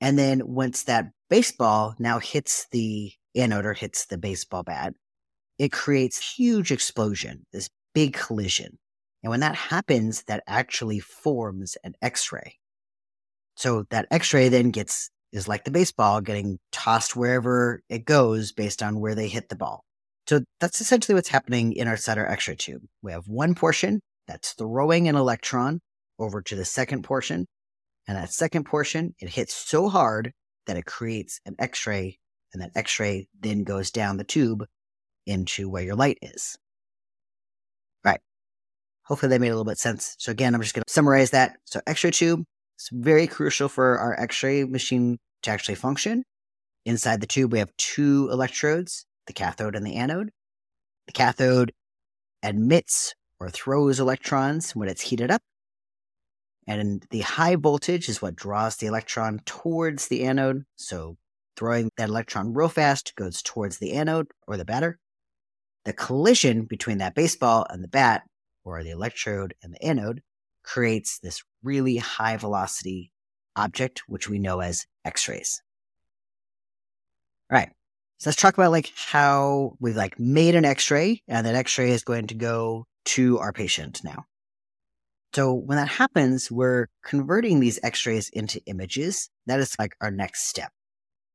And 0.00 0.18
then 0.18 0.42
once 0.44 0.84
that 0.84 1.06
baseball 1.30 1.94
now 1.98 2.18
hits 2.18 2.66
the 2.70 3.12
anode 3.34 3.66
or 3.66 3.72
hits 3.72 4.06
the 4.06 4.18
baseball 4.18 4.62
bat, 4.62 4.94
it 5.58 5.72
creates 5.72 6.36
huge 6.36 6.70
explosion, 6.70 7.46
this 7.52 7.70
big 7.94 8.12
collision. 8.12 8.78
And 9.22 9.30
when 9.30 9.40
that 9.40 9.56
happens, 9.56 10.22
that 10.24 10.42
actually 10.46 11.00
forms 11.00 11.76
an 11.82 11.94
X-ray. 12.02 12.58
So 13.56 13.84
that 13.90 14.06
X-ray 14.10 14.50
then 14.50 14.70
gets 14.70 15.10
is 15.32 15.48
like 15.48 15.64
the 15.64 15.70
baseball 15.70 16.20
getting 16.20 16.58
tossed 16.72 17.16
wherever 17.16 17.82
it 17.88 18.04
goes 18.04 18.52
based 18.52 18.82
on 18.82 19.00
where 19.00 19.14
they 19.14 19.28
hit 19.28 19.48
the 19.48 19.56
ball. 19.56 19.82
So 20.28 20.40
that's 20.60 20.80
essentially 20.80 21.14
what's 21.14 21.28
happening 21.28 21.72
in 21.72 21.88
our 21.88 21.96
Sutter 21.96 22.26
X-ray 22.26 22.56
tube. 22.56 22.82
We 23.02 23.12
have 23.12 23.28
one 23.28 23.54
portion 23.54 24.00
that's 24.26 24.52
throwing 24.52 25.08
an 25.08 25.16
electron 25.16 25.80
over 26.18 26.42
to 26.42 26.56
the 26.56 26.64
second 26.64 27.02
portion, 27.02 27.46
and 28.06 28.16
that 28.16 28.32
second 28.32 28.64
portion, 28.64 29.14
it 29.18 29.30
hits 29.30 29.54
so 29.54 29.88
hard 29.88 30.32
that 30.66 30.76
it 30.76 30.86
creates 30.86 31.40
an 31.46 31.56
X 31.58 31.86
ray, 31.86 32.18
and 32.52 32.62
that 32.62 32.70
X 32.74 32.98
ray 33.00 33.28
then 33.40 33.64
goes 33.64 33.90
down 33.90 34.16
the 34.16 34.24
tube 34.24 34.64
into 35.26 35.68
where 35.68 35.82
your 35.82 35.96
light 35.96 36.18
is. 36.22 36.56
Right. 38.04 38.20
Hopefully 39.04 39.30
that 39.30 39.40
made 39.40 39.48
a 39.48 39.52
little 39.52 39.64
bit 39.64 39.78
sense. 39.78 40.14
So 40.18 40.30
again, 40.32 40.54
I'm 40.54 40.62
just 40.62 40.74
going 40.74 40.84
to 40.86 40.92
summarize 40.92 41.30
that. 41.30 41.56
So 41.64 41.80
X 41.86 42.04
ray 42.04 42.10
tube, 42.10 42.44
It's 42.76 42.90
very 42.92 43.26
crucial 43.26 43.68
for 43.68 43.98
our 43.98 44.18
x 44.20 44.42
ray 44.42 44.64
machine 44.64 45.18
to 45.42 45.50
actually 45.50 45.76
function. 45.76 46.24
Inside 46.84 47.20
the 47.20 47.26
tube, 47.26 47.52
we 47.52 47.58
have 47.58 47.76
two 47.78 48.28
electrodes, 48.30 49.06
the 49.26 49.32
cathode 49.32 49.74
and 49.74 49.86
the 49.86 49.96
anode. 49.96 50.30
The 51.06 51.12
cathode 51.12 51.72
admits 52.42 53.14
or 53.40 53.50
throws 53.50 53.98
electrons 53.98 54.76
when 54.76 54.88
it's 54.88 55.02
heated 55.02 55.30
up. 55.30 55.42
And 56.66 57.06
the 57.10 57.20
high 57.20 57.56
voltage 57.56 58.08
is 58.08 58.20
what 58.20 58.34
draws 58.36 58.76
the 58.76 58.86
electron 58.86 59.40
towards 59.44 60.08
the 60.08 60.24
anode. 60.24 60.64
So 60.74 61.16
throwing 61.56 61.90
that 61.96 62.08
electron 62.08 62.52
real 62.54 62.68
fast 62.68 63.14
goes 63.14 63.42
towards 63.42 63.78
the 63.78 63.92
anode 63.92 64.28
or 64.46 64.56
the 64.56 64.64
batter. 64.64 64.98
The 65.84 65.92
collision 65.92 66.64
between 66.64 66.98
that 66.98 67.14
baseball 67.14 67.64
and 67.70 67.84
the 67.84 67.88
bat, 67.88 68.22
or 68.64 68.82
the 68.82 68.90
electrode 68.90 69.54
and 69.62 69.72
the 69.72 69.82
anode, 69.84 70.22
creates 70.64 71.20
this 71.20 71.44
really 71.62 71.98
high 71.98 72.36
velocity 72.36 73.12
object, 73.54 74.02
which 74.08 74.28
we 74.28 74.40
know 74.40 74.60
as 74.60 74.86
X 75.04 75.28
rays. 75.28 75.62
All 77.50 77.58
right. 77.58 77.70
So 78.18 78.30
let's 78.30 78.40
talk 78.40 78.54
about 78.54 78.72
like 78.72 78.92
how 78.96 79.76
we've 79.78 79.94
like 79.94 80.18
made 80.18 80.56
an 80.56 80.64
X-ray 80.64 81.22
and 81.28 81.46
that 81.46 81.54
X-ray 81.54 81.90
is 81.90 82.02
going 82.02 82.26
to 82.28 82.34
go 82.34 82.86
to 83.04 83.38
our 83.38 83.52
patient 83.52 84.00
now. 84.02 84.24
So 85.36 85.52
when 85.52 85.76
that 85.76 85.88
happens, 85.88 86.50
we're 86.50 86.86
converting 87.04 87.60
these 87.60 87.78
X-rays 87.82 88.30
into 88.30 88.58
images. 88.64 89.28
That 89.44 89.60
is 89.60 89.76
like 89.78 89.94
our 90.00 90.10
next 90.10 90.48
step. 90.48 90.72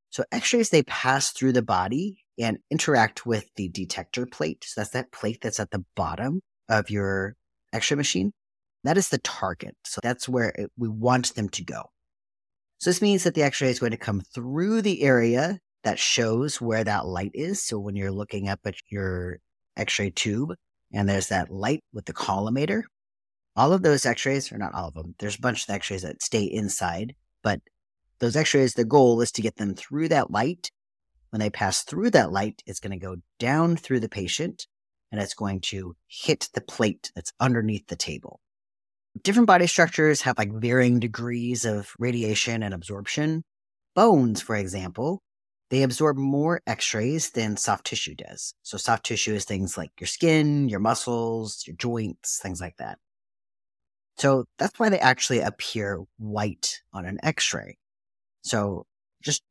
So 0.10 0.24
X-rays, 0.32 0.72
they 0.72 0.82
pass 0.82 1.30
through 1.30 1.52
the 1.52 1.62
body 1.62 2.18
and 2.40 2.58
interact 2.72 3.28
with 3.28 3.46
the 3.58 3.70
detector 3.70 4.26
plate. 4.26 4.64
So 4.68 4.82
that's 4.82 4.90
that 4.94 5.12
plate 5.12 5.38
that's 5.44 5.60
at 5.60 5.70
the 5.70 5.86
bottom 5.96 6.42
of 6.68 6.90
your 6.90 7.36
X-ray 7.74 7.96
machine. 7.96 8.32
That 8.84 8.98
is 8.98 9.10
the 9.10 9.20
target. 9.20 9.76
So 9.86 10.00
that's 10.02 10.28
where 10.28 10.50
it, 10.50 10.72
we 10.76 10.90
want 10.90 11.36
them 11.36 11.50
to 11.50 11.64
go. 11.64 11.84
So 12.80 12.90
this 12.90 13.04
means 13.04 13.24
that 13.24 13.36
the 13.36 13.44
X-ray 13.44 13.70
is 13.70 13.78
going 13.78 13.92
to 13.92 13.98
come 13.98 14.24
through 14.34 14.82
the 14.82 15.04
area 15.04 15.60
that 15.84 16.00
shows 16.00 16.60
where 16.60 16.84
that 16.84 17.06
light 17.06 17.34
is. 17.36 17.64
So 17.64 17.78
when 17.78 17.96
you're 17.96 18.12
looking 18.12 18.50
up 18.50 18.62
at 18.66 18.78
your 18.90 19.38
x-ray 19.78 20.10
tube 20.10 20.56
and 20.92 21.08
there's 21.08 21.28
that 21.28 21.52
light 21.52 21.84
with 21.94 22.06
the 22.06 22.14
collimator, 22.14 22.82
all 23.56 23.74
of 23.74 23.82
those 23.82 24.06
x-rays, 24.06 24.52
or 24.52 24.58
not 24.58 24.74
all 24.74 24.88
of 24.88 24.94
them, 24.94 25.16
there's 25.20 25.38
a 25.38 25.42
bunch 25.42 25.64
of 25.64 25.70
x-rays 25.70 26.04
that 26.04 26.22
stay 26.22 26.44
inside, 26.44 27.16
but 27.44 27.62
those 28.20 28.36
x-rays, 28.36 28.74
the 28.74 28.86
goal 28.86 29.22
is 29.22 29.32
to 29.34 29.42
get 29.42 29.58
them 29.58 29.76
through 29.76 30.10
that 30.10 30.32
light. 30.32 30.72
When 31.32 31.40
they 31.40 31.50
pass 31.50 31.84
through 31.84 32.12
that 32.12 32.32
light, 32.32 32.62
it's 32.66 32.80
going 32.80 32.92
to 32.92 33.06
go 33.06 33.18
down 33.40 33.78
through 33.78 34.02
the 34.02 34.10
patient 34.10 34.68
and 35.12 35.22
it's 35.22 35.34
going 35.34 35.62
to 35.62 35.96
hit 36.08 36.50
the 36.54 36.62
plate 36.62 37.12
that's 37.16 37.34
underneath 37.40 37.88
the 37.88 37.96
table. 37.96 38.40
Different 39.24 39.48
body 39.48 39.68
structures 39.68 40.22
have 40.22 40.38
like 40.38 40.54
varying 40.54 41.00
degrees 41.00 41.66
of 41.66 41.94
radiation 42.00 42.64
and 42.64 42.74
absorption. 42.74 43.44
Bones, 43.94 44.42
for 44.42 44.56
example, 44.56 45.22
they 45.70 45.84
absorb 45.84 46.18
more 46.18 46.62
x 46.66 46.94
rays 46.94 47.32
than 47.32 47.58
soft 47.58 47.86
tissue 47.88 48.16
does. 48.16 48.54
So, 48.62 48.78
soft 48.78 49.06
tissue 49.06 49.34
is 49.34 49.44
things 49.44 49.78
like 49.78 49.92
your 50.00 50.08
skin, 50.08 50.70
your 50.70 50.80
muscles, 50.80 51.64
your 51.68 51.76
joints, 51.76 52.40
things 52.42 52.62
like 52.62 52.78
that. 52.78 53.00
So, 54.22 54.46
that's 54.60 54.80
why 54.80 54.90
they 54.90 55.00
actually 55.00 55.40
appear 55.40 56.04
white 56.20 56.82
on 56.94 57.06
an 57.06 57.18
x 57.24 57.54
ray. 57.56 57.78
So, 58.44 58.86
just 59.24 59.42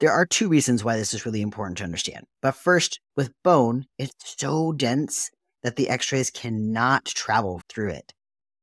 there 0.00 0.12
are 0.12 0.24
two 0.24 0.48
reasons 0.48 0.82
why 0.82 0.96
this 0.96 1.12
is 1.12 1.26
really 1.26 1.42
important 1.42 1.76
to 1.78 1.84
understand. 1.84 2.24
But 2.40 2.54
first, 2.54 3.00
with 3.16 3.34
bone, 3.42 3.84
it's 3.98 4.14
so 4.38 4.72
dense 4.72 5.30
that 5.62 5.76
the 5.76 5.90
x 5.90 6.10
rays 6.10 6.30
cannot 6.30 7.04
travel 7.04 7.60
through 7.68 7.90
it. 7.90 8.14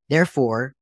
Therefore, 0.09 0.73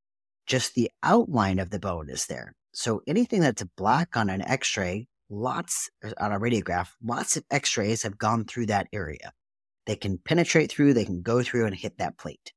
just 0.46 0.74
the 0.74 0.90
outline 1.02 1.58
of 1.58 1.68
the 1.68 1.78
bone 1.78 2.08
is 2.08 2.24
there. 2.26 2.54
So 2.72 3.02
anything 3.06 3.42
that's 3.42 3.62
black 3.76 4.16
on 4.16 4.30
an 4.30 4.40
x 4.40 4.78
ray 4.78 5.08
lots 5.30 5.90
on 6.18 6.32
a 6.32 6.40
radiograph, 6.40 6.88
lots 7.02 7.36
of 7.36 7.44
x-rays 7.50 8.02
have 8.02 8.18
gone 8.18 8.44
through 8.44 8.66
that 8.66 8.88
area. 8.92 9.32
They 9.86 9.96
can 9.96 10.18
penetrate 10.18 10.72
through, 10.72 10.94
they 10.94 11.04
can 11.04 11.22
go 11.22 11.42
through 11.42 11.66
and 11.66 11.74
hit 11.74 11.98
that 11.98 12.18
plate. 12.18 12.52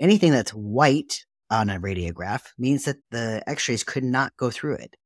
Anything 0.00 0.32
that's 0.32 0.52
white 0.52 1.24
on 1.50 1.68
a 1.68 1.80
radiograph 1.80 2.42
means 2.58 2.84
that 2.84 2.98
the 3.10 3.42
x-rays 3.46 3.84
could 3.84 4.04
not 4.04 4.36
go 4.36 4.50
through 4.50 4.74
it. 4.74 4.96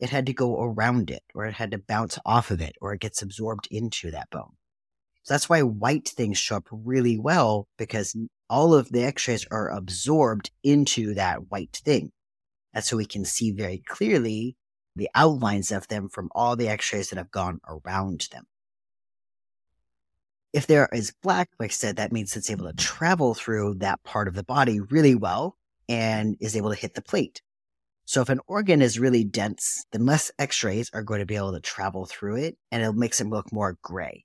It 0.00 0.10
had 0.10 0.26
to 0.26 0.32
go 0.32 0.60
around 0.60 1.10
it, 1.10 1.22
or 1.34 1.46
it 1.46 1.54
had 1.54 1.70
to 1.70 1.78
bounce 1.78 2.18
off 2.26 2.50
of 2.50 2.60
it, 2.60 2.74
or 2.80 2.92
it 2.92 3.00
gets 3.00 3.22
absorbed 3.22 3.68
into 3.70 4.10
that 4.10 4.30
bone. 4.30 4.56
So 5.22 5.34
that's 5.34 5.48
why 5.48 5.62
white 5.62 6.08
things 6.08 6.38
show 6.38 6.56
up 6.56 6.66
really 6.72 7.16
well 7.16 7.68
because 7.78 8.16
all 8.50 8.74
of 8.74 8.90
the 8.90 9.04
x 9.04 9.28
rays 9.28 9.46
are 9.52 9.70
absorbed 9.70 10.50
into 10.64 11.14
that 11.14 11.50
white 11.50 11.80
thing. 11.84 12.10
That's 12.74 12.88
so 12.88 12.96
we 12.96 13.06
can 13.06 13.24
see 13.24 13.52
very 13.52 13.78
clearly 13.86 14.56
the 14.96 15.08
outlines 15.14 15.70
of 15.70 15.86
them 15.88 16.08
from 16.08 16.28
all 16.34 16.56
the 16.56 16.68
x-rays 16.68 17.10
that 17.10 17.18
have 17.18 17.30
gone 17.30 17.60
around 17.68 18.28
them. 18.32 18.44
If 20.52 20.66
there 20.66 20.88
is 20.92 21.14
black, 21.22 21.48
like 21.58 21.70
I 21.70 21.72
said, 21.72 21.96
that 21.96 22.12
means 22.12 22.36
it's 22.36 22.50
able 22.50 22.66
to 22.66 22.74
travel 22.74 23.34
through 23.34 23.76
that 23.76 24.02
part 24.02 24.28
of 24.28 24.34
the 24.34 24.42
body 24.42 24.80
really 24.80 25.14
well 25.14 25.56
and 25.92 26.38
is 26.40 26.56
able 26.56 26.70
to 26.70 26.76
hit 26.76 26.94
the 26.94 27.02
plate. 27.02 27.42
So 28.06 28.22
if 28.22 28.30
an 28.30 28.40
organ 28.46 28.80
is 28.80 28.98
really 28.98 29.24
dense, 29.24 29.84
then 29.92 30.06
less 30.06 30.32
x-rays 30.38 30.90
are 30.94 31.02
going 31.02 31.20
to 31.20 31.26
be 31.26 31.36
able 31.36 31.52
to 31.52 31.60
travel 31.60 32.06
through 32.06 32.36
it 32.36 32.56
and 32.70 32.82
it 32.82 32.94
makes 32.94 33.20
it 33.20 33.26
look 33.26 33.52
more 33.52 33.76
gray. 33.82 34.24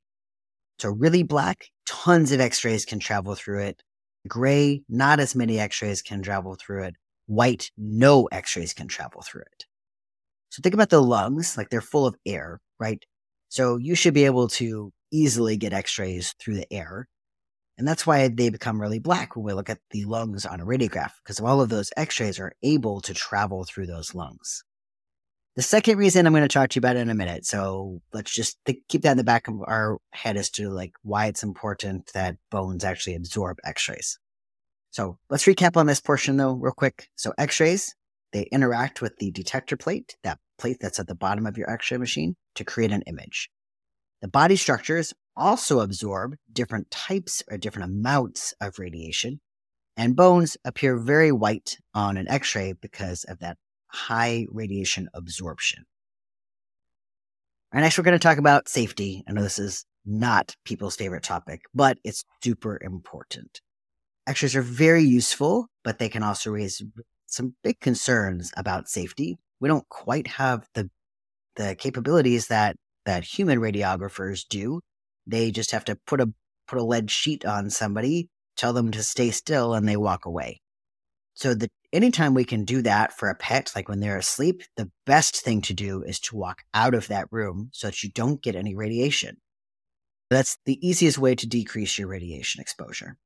So 0.80 0.90
really 0.90 1.24
black, 1.24 1.66
tons 1.86 2.32
of 2.32 2.40
x-rays 2.40 2.86
can 2.86 3.00
travel 3.00 3.36
through 3.36 3.64
it. 3.64 3.84
Gray, 4.30 4.82
not 4.88 5.20
as 5.20 5.36
many 5.36 5.60
x-rays 5.60 6.02
can 6.02 6.22
travel 6.24 6.56
through 6.56 6.84
it. 6.84 6.96
White, 7.26 7.70
no 7.78 8.28
x-rays 8.32 8.74
can 8.74 8.88
travel 8.88 9.22
through 9.22 9.42
it. 9.42 9.66
So 10.50 10.62
think 10.62 10.74
about 10.74 10.90
the 10.90 11.02
lungs, 11.02 11.58
like 11.58 11.70
they're 11.70 11.82
full 11.82 12.06
of 12.06 12.16
air, 12.26 12.62
right? 12.80 13.04
So 13.50 13.76
you 13.76 13.94
should 13.94 14.14
be 14.14 14.26
able 14.26 14.48
to 14.50 14.94
easily 15.12 15.58
get 15.58 15.74
x 15.74 16.00
rays 16.00 16.34
through 16.40 16.56
the 16.56 16.74
air. 16.74 17.10
And 17.78 17.88
that's 17.88 18.08
why 18.08 18.28
they 18.28 18.50
become 18.50 18.82
really 18.82 19.00
black 19.00 19.36
when 19.36 19.46
we 19.46 19.54
look 19.54 19.70
at 19.70 19.80
the 19.92 20.06
lungs 20.06 20.46
on 20.46 20.60
a 20.60 20.66
radiograph, 20.66 21.12
because 21.24 21.40
all 21.40 21.62
of 21.62 21.70
those 21.70 21.92
x 21.96 22.20
rays 22.20 22.40
are 22.40 22.54
able 22.64 23.02
to 23.02 23.14
travel 23.14 23.66
through 23.66 23.86
those 23.86 24.16
lungs. 24.16 24.64
The 25.56 25.62
second 25.64 25.98
reason 25.98 26.26
I'm 26.26 26.34
going 26.34 26.44
to 26.44 26.48
talk 26.48 26.70
to 26.70 26.76
you 26.76 26.82
about 26.82 26.98
in 26.98 27.10
a 27.10 27.16
minute. 27.16 27.46
So 27.46 28.02
let's 28.14 28.32
just 28.32 28.58
th- 28.66 28.80
keep 28.90 29.02
that 29.02 29.12
in 29.12 29.18
the 29.18 29.24
back 29.24 29.48
of 29.48 29.56
our 29.66 29.98
head 30.12 30.38
as 30.38 30.50
to 30.52 30.70
like 30.70 30.94
why 31.02 31.26
it's 31.28 31.44
important 31.44 32.12
that 32.14 32.38
bones 32.52 32.84
actually 32.84 33.16
absorb 33.16 33.58
x 33.64 33.90
rays. 33.90 34.20
So 34.92 35.18
let's 35.30 35.46
recap 35.46 35.76
on 35.76 35.86
this 35.86 36.02
portion 36.02 36.38
though, 36.38 36.54
real 36.54 36.74
quick. 36.74 37.10
So 37.16 37.34
x 37.38 37.60
rays, 37.60 37.96
they 38.34 38.44
interact 38.52 39.02
with 39.02 39.18
the 39.18 39.32
detector 39.32 39.78
plate, 39.78 40.16
that 40.24 40.40
plate 40.58 40.78
that's 40.80 41.00
at 41.00 41.08
the 41.08 41.16
bottom 41.16 41.46
of 41.46 41.58
your 41.58 41.70
x 41.70 41.92
ray 41.92 41.98
machine, 41.98 42.36
to 42.56 42.64
create 42.64 42.92
an 42.92 43.04
image. 43.04 43.50
The 44.22 44.28
body 44.28 44.56
structures 44.56 45.14
also 45.38 45.80
absorb 45.80 46.36
different 46.52 46.92
types 46.92 47.44
or 47.50 47.58
different 47.58 47.92
amounts 47.92 48.54
of 48.60 48.80
radiation, 48.80 49.40
and 49.96 50.16
bones 50.16 50.58
appear 50.66 50.98
very 50.98 51.32
white 51.32 51.78
on 51.94 52.18
an 52.18 52.28
x 52.28 52.56
ray 52.56 52.74
because 52.74 53.24
of 53.26 53.40
that 53.40 53.58
high 53.88 54.46
radiation 54.52 55.08
absorption. 55.14 55.86
All 57.74 57.78
right, 57.78 57.84
next, 57.84 57.98
we're 57.98 58.04
going 58.04 58.14
to 58.14 58.20
talk 58.20 58.38
about 58.38 58.70
safety. 58.70 59.24
I 59.28 59.34
know 59.34 59.42
this 59.42 59.60
is 59.60 59.86
not 60.06 60.56
people's 60.64 60.96
favorite 60.96 61.24
topic, 61.24 61.62
but 61.74 61.98
it's 62.04 62.24
super 62.42 62.80
important. 62.82 63.62
X-rays 64.26 64.56
are 64.56 64.62
very 64.62 65.04
useful, 65.04 65.68
but 65.84 66.00
they 66.00 66.10
can 66.10 66.24
also 66.24 66.52
raise 66.52 66.82
some 67.26 67.56
big 67.64 67.80
concerns 67.80 68.52
about 68.58 68.90
safety. 68.90 69.38
We 69.60 69.68
don't 69.70 69.88
quite 69.90 70.28
have 70.28 70.68
the 70.74 70.90
the 71.56 71.76
capabilities 71.76 72.48
that 72.48 72.76
that 73.06 73.24
human 73.24 73.60
radiographers 73.60 74.46
do. 74.48 74.82
They 75.28 75.52
just 75.52 75.72
have 75.72 75.86
to 75.86 75.96
put 76.08 76.22
a 76.22 76.34
put 76.68 76.80
a 76.80 76.84
lead 76.84 77.12
sheet 77.12 77.46
on 77.46 77.70
somebody, 77.70 78.30
tell 78.56 78.74
them 78.74 78.92
to 78.92 79.04
stay 79.04 79.32
still, 79.32 79.74
and 79.74 79.88
they 79.88 79.98
walk 79.98 80.26
away. 80.26 80.62
So 81.34 81.54
the 81.54 81.70
anytime 81.94 82.34
we 82.34 82.46
can 82.46 82.66
do 82.66 82.82
that 82.82 83.14
for 83.14 83.30
a 83.30 83.36
pet, 83.36 83.72
like 83.76 83.88
when 83.90 84.00
they're 84.00 84.18
asleep, 84.18 84.64
the 84.76 84.90
best 85.06 85.38
thing 85.38 85.62
to 85.64 85.74
do 85.74 86.02
is 86.02 86.20
to 86.22 86.36
walk 86.36 86.64
out 86.74 86.96
of 86.96 87.08
that 87.08 87.28
room 87.32 87.70
so 87.74 87.88
that 87.88 88.04
you 88.04 88.10
don't 88.10 88.42
get 88.42 88.56
any 88.56 88.76
radiation. 88.76 89.38
That's 90.30 90.58
the 90.66 90.86
easiest 90.86 91.18
way 91.18 91.36
to 91.36 91.48
decrease 91.48 91.98
your 91.98 92.08
radiation 92.08 92.62
exposure. 92.62 93.18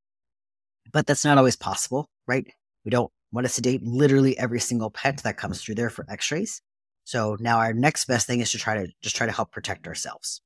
But 0.92 1.08
that's 1.08 1.26
not 1.26 1.38
always 1.38 1.56
possible, 1.56 2.10
right? 2.28 2.46
We 2.84 2.92
don't 2.92 3.12
want 3.32 3.46
to 3.46 3.54
sedate 3.54 3.82
literally 3.84 4.38
every 4.38 4.60
single 4.60 4.92
pet 4.92 5.18
that 5.24 5.38
comes 5.38 5.62
through 5.62 5.76
there 5.76 5.90
for 5.90 6.06
x-rays. 6.10 6.62
So 7.04 7.38
now 7.40 7.60
our 7.60 7.74
next 7.74 8.06
best 8.06 8.28
thing 8.28 8.42
is 8.42 8.52
to 8.52 8.58
try 8.58 8.76
to 8.76 8.92
just 9.02 9.16
try 9.16 9.26
to 9.26 9.34
help 9.34 9.52
protect 9.52 9.88
ourselves. 9.88 10.42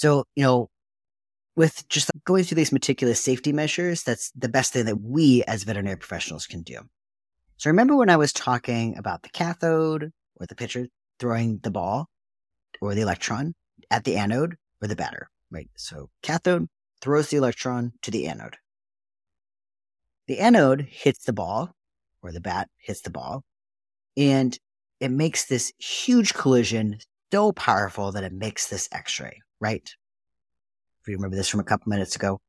So, 0.00 0.24
you 0.34 0.42
know, 0.42 0.70
with 1.56 1.86
just 1.90 2.10
going 2.24 2.44
through 2.44 2.56
these 2.56 2.72
meticulous 2.72 3.22
safety 3.22 3.52
measures, 3.52 4.02
that's 4.02 4.30
the 4.34 4.48
best 4.48 4.72
thing 4.72 4.86
that 4.86 5.02
we 5.02 5.44
as 5.44 5.64
veterinary 5.64 5.98
professionals 5.98 6.46
can 6.46 6.62
do. 6.62 6.78
So 7.58 7.68
remember 7.68 7.94
when 7.94 8.08
I 8.08 8.16
was 8.16 8.32
talking 8.32 8.96
about 8.96 9.22
the 9.22 9.28
cathode 9.28 10.04
or 10.36 10.46
the 10.46 10.54
pitcher 10.54 10.86
throwing 11.18 11.58
the 11.58 11.70
ball 11.70 12.06
or 12.80 12.94
the 12.94 13.02
electron 13.02 13.52
at 13.90 14.04
the 14.04 14.16
anode 14.16 14.56
or 14.80 14.88
the 14.88 14.96
batter, 14.96 15.28
right? 15.50 15.68
So 15.76 16.08
cathode 16.22 16.68
throws 17.02 17.28
the 17.28 17.36
electron 17.36 17.92
to 18.00 18.10
the 18.10 18.26
anode. 18.26 18.56
The 20.28 20.38
anode 20.38 20.80
hits 20.88 21.24
the 21.24 21.34
ball, 21.34 21.72
or 22.22 22.32
the 22.32 22.40
bat 22.40 22.70
hits 22.78 23.02
the 23.02 23.10
ball, 23.10 23.44
And 24.16 24.56
it 24.98 25.10
makes 25.10 25.44
this 25.44 25.74
huge 25.78 26.32
collision 26.32 27.00
so 27.30 27.52
powerful 27.52 28.12
that 28.12 28.24
it 28.24 28.32
makes 28.32 28.68
this 28.68 28.88
x 28.92 29.20
ray, 29.20 29.42
right? 29.60 29.88
If 31.00 31.08
you 31.08 31.14
remember 31.14 31.36
this 31.36 31.48
from 31.48 31.60
a 31.60 31.64
couple 31.64 31.90
minutes 31.90 32.16
ago. 32.16 32.40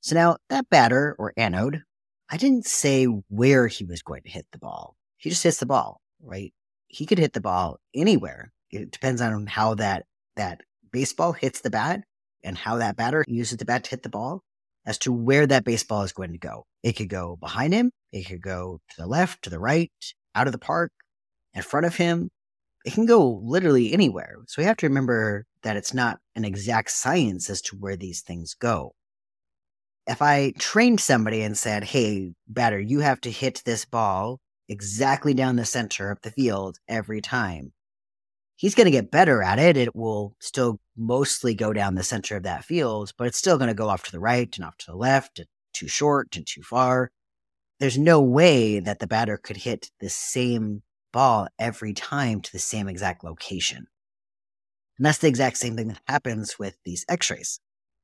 So 0.00 0.14
now 0.14 0.36
that 0.48 0.68
batter 0.68 1.16
or 1.18 1.32
anode, 1.36 1.82
I 2.28 2.36
didn't 2.36 2.66
say 2.66 3.04
where 3.04 3.66
he 3.66 3.84
was 3.84 4.02
going 4.02 4.22
to 4.22 4.30
hit 4.30 4.46
the 4.52 4.58
ball. 4.58 4.96
He 5.16 5.30
just 5.30 5.42
hits 5.42 5.58
the 5.58 5.66
ball, 5.66 6.00
right? 6.22 6.52
He 6.88 7.06
could 7.06 7.18
hit 7.18 7.32
the 7.32 7.40
ball 7.40 7.78
anywhere. 7.94 8.52
It 8.70 8.90
depends 8.90 9.20
on 9.20 9.46
how 9.46 9.74
that, 9.74 10.06
that 10.36 10.60
baseball 10.92 11.32
hits 11.32 11.60
the 11.60 11.70
bat 11.70 12.02
and 12.42 12.56
how 12.56 12.76
that 12.76 12.96
batter 12.96 13.24
uses 13.26 13.58
the 13.58 13.64
bat 13.64 13.84
to 13.84 13.90
hit 13.90 14.02
the 14.02 14.08
ball 14.08 14.42
as 14.86 14.98
to 14.98 15.12
where 15.12 15.46
that 15.46 15.64
baseball 15.64 16.02
is 16.02 16.12
going 16.12 16.32
to 16.32 16.38
go. 16.38 16.66
It 16.82 16.92
could 16.92 17.08
go 17.08 17.36
behind 17.36 17.74
him. 17.74 17.90
It 18.12 18.24
could 18.24 18.40
go 18.40 18.80
to 18.90 18.96
the 18.96 19.06
left, 19.06 19.42
to 19.42 19.50
the 19.50 19.58
right, 19.58 19.92
out 20.34 20.46
of 20.46 20.52
the 20.52 20.58
park, 20.58 20.92
in 21.54 21.62
front 21.62 21.86
of 21.86 21.96
him. 21.96 22.30
It 22.84 22.92
can 22.92 23.06
go 23.06 23.40
literally 23.42 23.92
anywhere. 23.92 24.36
So 24.46 24.62
we 24.62 24.66
have 24.66 24.76
to 24.78 24.86
remember 24.86 25.44
that 25.66 25.76
it's 25.76 25.92
not 25.92 26.20
an 26.36 26.44
exact 26.44 26.92
science 26.92 27.50
as 27.50 27.60
to 27.60 27.74
where 27.74 27.96
these 27.96 28.20
things 28.20 28.54
go. 28.54 28.94
If 30.06 30.22
I 30.22 30.52
trained 30.60 31.00
somebody 31.00 31.42
and 31.42 31.58
said, 31.58 31.82
hey, 31.82 32.34
batter, 32.46 32.78
you 32.78 33.00
have 33.00 33.20
to 33.22 33.32
hit 33.32 33.62
this 33.64 33.84
ball 33.84 34.38
exactly 34.68 35.34
down 35.34 35.56
the 35.56 35.64
center 35.64 36.12
of 36.12 36.20
the 36.22 36.30
field 36.30 36.78
every 36.86 37.20
time, 37.20 37.72
he's 38.54 38.76
going 38.76 38.84
to 38.84 38.92
get 38.92 39.10
better 39.10 39.42
at 39.42 39.58
it. 39.58 39.76
It 39.76 39.96
will 39.96 40.36
still 40.38 40.78
mostly 40.96 41.52
go 41.52 41.72
down 41.72 41.96
the 41.96 42.04
center 42.04 42.36
of 42.36 42.44
that 42.44 42.64
field, 42.64 43.12
but 43.18 43.26
it's 43.26 43.38
still 43.38 43.58
going 43.58 43.66
to 43.66 43.74
go 43.74 43.88
off 43.88 44.04
to 44.04 44.12
the 44.12 44.20
right 44.20 44.56
and 44.56 44.64
off 44.64 44.76
to 44.78 44.92
the 44.92 44.96
left, 44.96 45.40
and 45.40 45.48
too 45.72 45.88
short 45.88 46.36
and 46.36 46.46
too 46.46 46.62
far. 46.62 47.10
There's 47.80 47.98
no 47.98 48.20
way 48.20 48.78
that 48.78 49.00
the 49.00 49.08
batter 49.08 49.36
could 49.36 49.56
hit 49.56 49.90
the 49.98 50.10
same 50.10 50.82
ball 51.12 51.48
every 51.58 51.92
time 51.92 52.40
to 52.42 52.52
the 52.52 52.60
same 52.60 52.86
exact 52.86 53.24
location. 53.24 53.88
And 54.98 55.06
that's 55.06 55.18
the 55.18 55.28
exact 55.28 55.58
same 55.58 55.76
thing 55.76 55.88
that 55.88 56.00
happens 56.06 56.58
with 56.58 56.76
these 56.84 57.04
x 57.08 57.30
rays. 57.30 57.60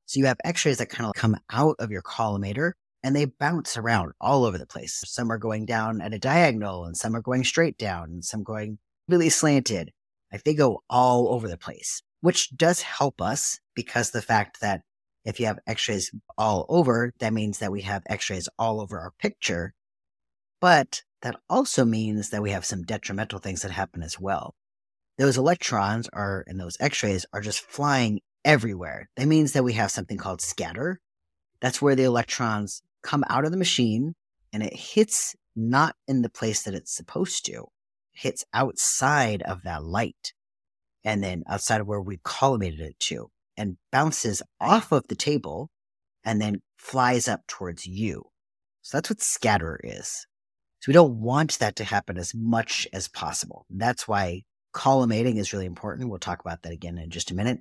So 0.07 0.21
you 0.21 0.27
have 0.27 0.39
x 0.45 0.65
rays 0.67 0.79
that 0.79 0.91
kind 0.91 1.07
of 1.07 1.15
come 1.15 1.37
out 1.51 1.77
of 1.79 1.91
your 1.91 2.03
collimator 2.03 2.73
and 3.03 3.17
they 3.17 3.25
bounce 3.25 3.77
around 3.77 4.13
all 4.21 4.45
over 4.45 4.59
the 4.59 4.67
place. 4.67 5.03
Some 5.07 5.31
are 5.33 5.39
going 5.39 5.67
down 5.67 6.01
at 6.01 6.15
a 6.15 6.19
diagonal 6.19 6.85
and 6.85 6.97
some 6.97 7.17
are 7.17 7.23
going 7.23 7.45
straight 7.45 7.79
down 7.79 8.05
and 8.11 8.25
some 8.25 8.43
going 8.43 8.79
really 9.09 9.31
slanted. 9.31 9.91
Like 10.31 10.45
they 10.45 10.55
go 10.55 10.83
all 10.89 11.29
over 11.29 11.49
the 11.49 11.59
place, 11.59 12.03
which 12.21 12.55
does 12.57 12.83
help 12.83 13.21
us 13.21 13.61
because 13.75 14.11
the 14.11 14.23
fact 14.23 14.61
that 14.61 14.83
if 15.25 15.39
you 15.39 15.47
have 15.47 15.59
x 15.67 15.89
rays 15.89 16.11
all 16.37 16.67
over, 16.69 17.13
that 17.21 17.33
means 17.33 17.59
that 17.59 17.73
we 17.73 17.83
have 17.83 18.03
x 18.07 18.31
rays 18.31 18.49
all 18.59 18.81
over 18.81 18.99
our 18.99 19.13
picture. 19.19 19.75
But 20.61 21.03
that 21.23 21.37
also 21.49 21.85
means 21.85 22.31
that 22.31 22.43
we 22.43 22.51
have 22.51 22.65
some 22.65 22.83
detrimental 22.83 23.39
things 23.39 23.63
that 23.63 23.71
happen 23.71 24.03
as 24.03 24.21
well. 24.21 24.55
Those 25.23 25.39
electrons 25.39 26.09
are, 26.13 26.43
and 26.49 26.59
those 26.59 26.77
x-rays 26.81 27.25
are 27.33 27.41
just 27.41 27.61
flying 27.61 28.23
everywhere. 28.45 29.09
That 29.17 29.29
means 29.29 29.53
that 29.53 29.63
we 29.63 29.75
have 29.75 29.93
something 29.93 30.19
called 30.19 30.41
scatter. 30.41 30.99
That's 31.61 31.81
where 31.81 31.95
the 31.95 32.03
electrons 32.03 32.83
come 33.05 33.23
out 33.29 33.45
of 33.45 33.53
the 33.53 33.57
machine 33.57 34.17
and 34.53 34.65
it 34.65 34.75
hits 34.75 35.37
not 35.55 35.95
in 36.09 36.23
the 36.23 36.29
place 36.29 36.65
that 36.65 36.75
it's 36.75 36.93
supposed 36.93 37.47
to. 37.47 37.53
It 37.53 37.67
hits 38.15 38.45
outside 38.53 39.43
of 39.43 39.63
that 39.63 39.85
light 39.85 40.33
and 41.05 41.23
then 41.23 41.45
outside 41.49 41.81
of 41.81 41.87
where 41.87 42.01
we 42.01 42.17
collimated 42.17 42.81
it 42.81 42.99
to 42.99 43.31
and 43.57 43.77
bounces 43.93 44.43
off 44.61 44.91
of 44.91 45.07
the 45.07 45.15
table 45.15 45.71
and 46.25 46.43
then 46.43 46.63
flies 46.77 47.29
up 47.29 47.47
towards 47.47 47.87
you. 47.87 48.25
So 48.81 48.97
that's 48.97 49.11
what 49.11 49.21
scatter 49.21 49.79
is. 49.85 50.27
So 50.81 50.89
we 50.89 50.95
don't 50.95 51.21
want 51.21 51.61
that 51.61 51.77
to 51.77 51.85
happen 51.85 52.19
as 52.19 52.35
much 52.35 52.89
as 52.93 53.07
possible. 53.07 53.67
That's 53.71 54.09
why 54.09 54.43
collimating 54.75 55.39
is 55.39 55.53
really 55.53 55.67
important. 55.67 56.09
We'll 56.09 56.19
talk 56.19 56.41
about 56.41 56.63
that 56.63 56.73
again 56.73 56.99
in 56.99 57.11
just 57.11 57.31
a 57.31 57.35
minute. 57.35 57.59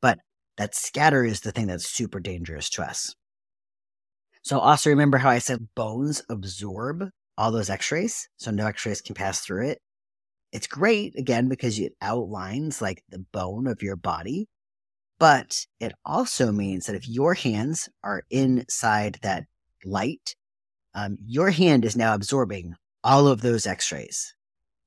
But 0.00 0.18
that 0.56 0.74
scatter 0.74 1.24
is 1.24 1.40
the 1.40 1.52
thing 1.52 1.66
that's 1.66 1.88
super 1.88 2.20
dangerous 2.20 2.68
to 2.70 2.82
us. 2.82 3.14
So 4.42 4.58
also 4.58 4.90
remember 4.90 5.18
how 5.18 5.30
I 5.30 5.38
said 5.38 5.68
bones 5.74 6.22
absorb 6.28 7.08
all 7.38 7.52
those 7.52 7.70
x-rays, 7.70 8.28
so 8.36 8.50
no 8.50 8.66
x-rays 8.66 9.00
can 9.00 9.14
pass 9.14 9.40
through 9.40 9.68
it. 9.68 9.78
It's 10.52 10.66
great 10.66 11.18
again 11.18 11.48
because 11.48 11.78
it 11.78 11.94
outlines 12.02 12.82
like 12.82 13.02
the 13.08 13.24
bone 13.32 13.66
of 13.66 13.82
your 13.82 13.96
body, 13.96 14.48
but 15.18 15.64
it 15.80 15.92
also 16.04 16.52
means 16.52 16.86
that 16.86 16.96
if 16.96 17.08
your 17.08 17.34
hands 17.34 17.88
are 18.02 18.24
inside 18.30 19.18
that 19.22 19.44
light, 19.84 20.34
um, 20.94 21.16
your 21.24 21.50
hand 21.50 21.84
is 21.84 21.96
now 21.96 22.14
absorbing 22.14 22.74
all 23.02 23.28
of 23.28 23.40
those 23.40 23.66
x 23.66 23.90
rays. 23.92 24.34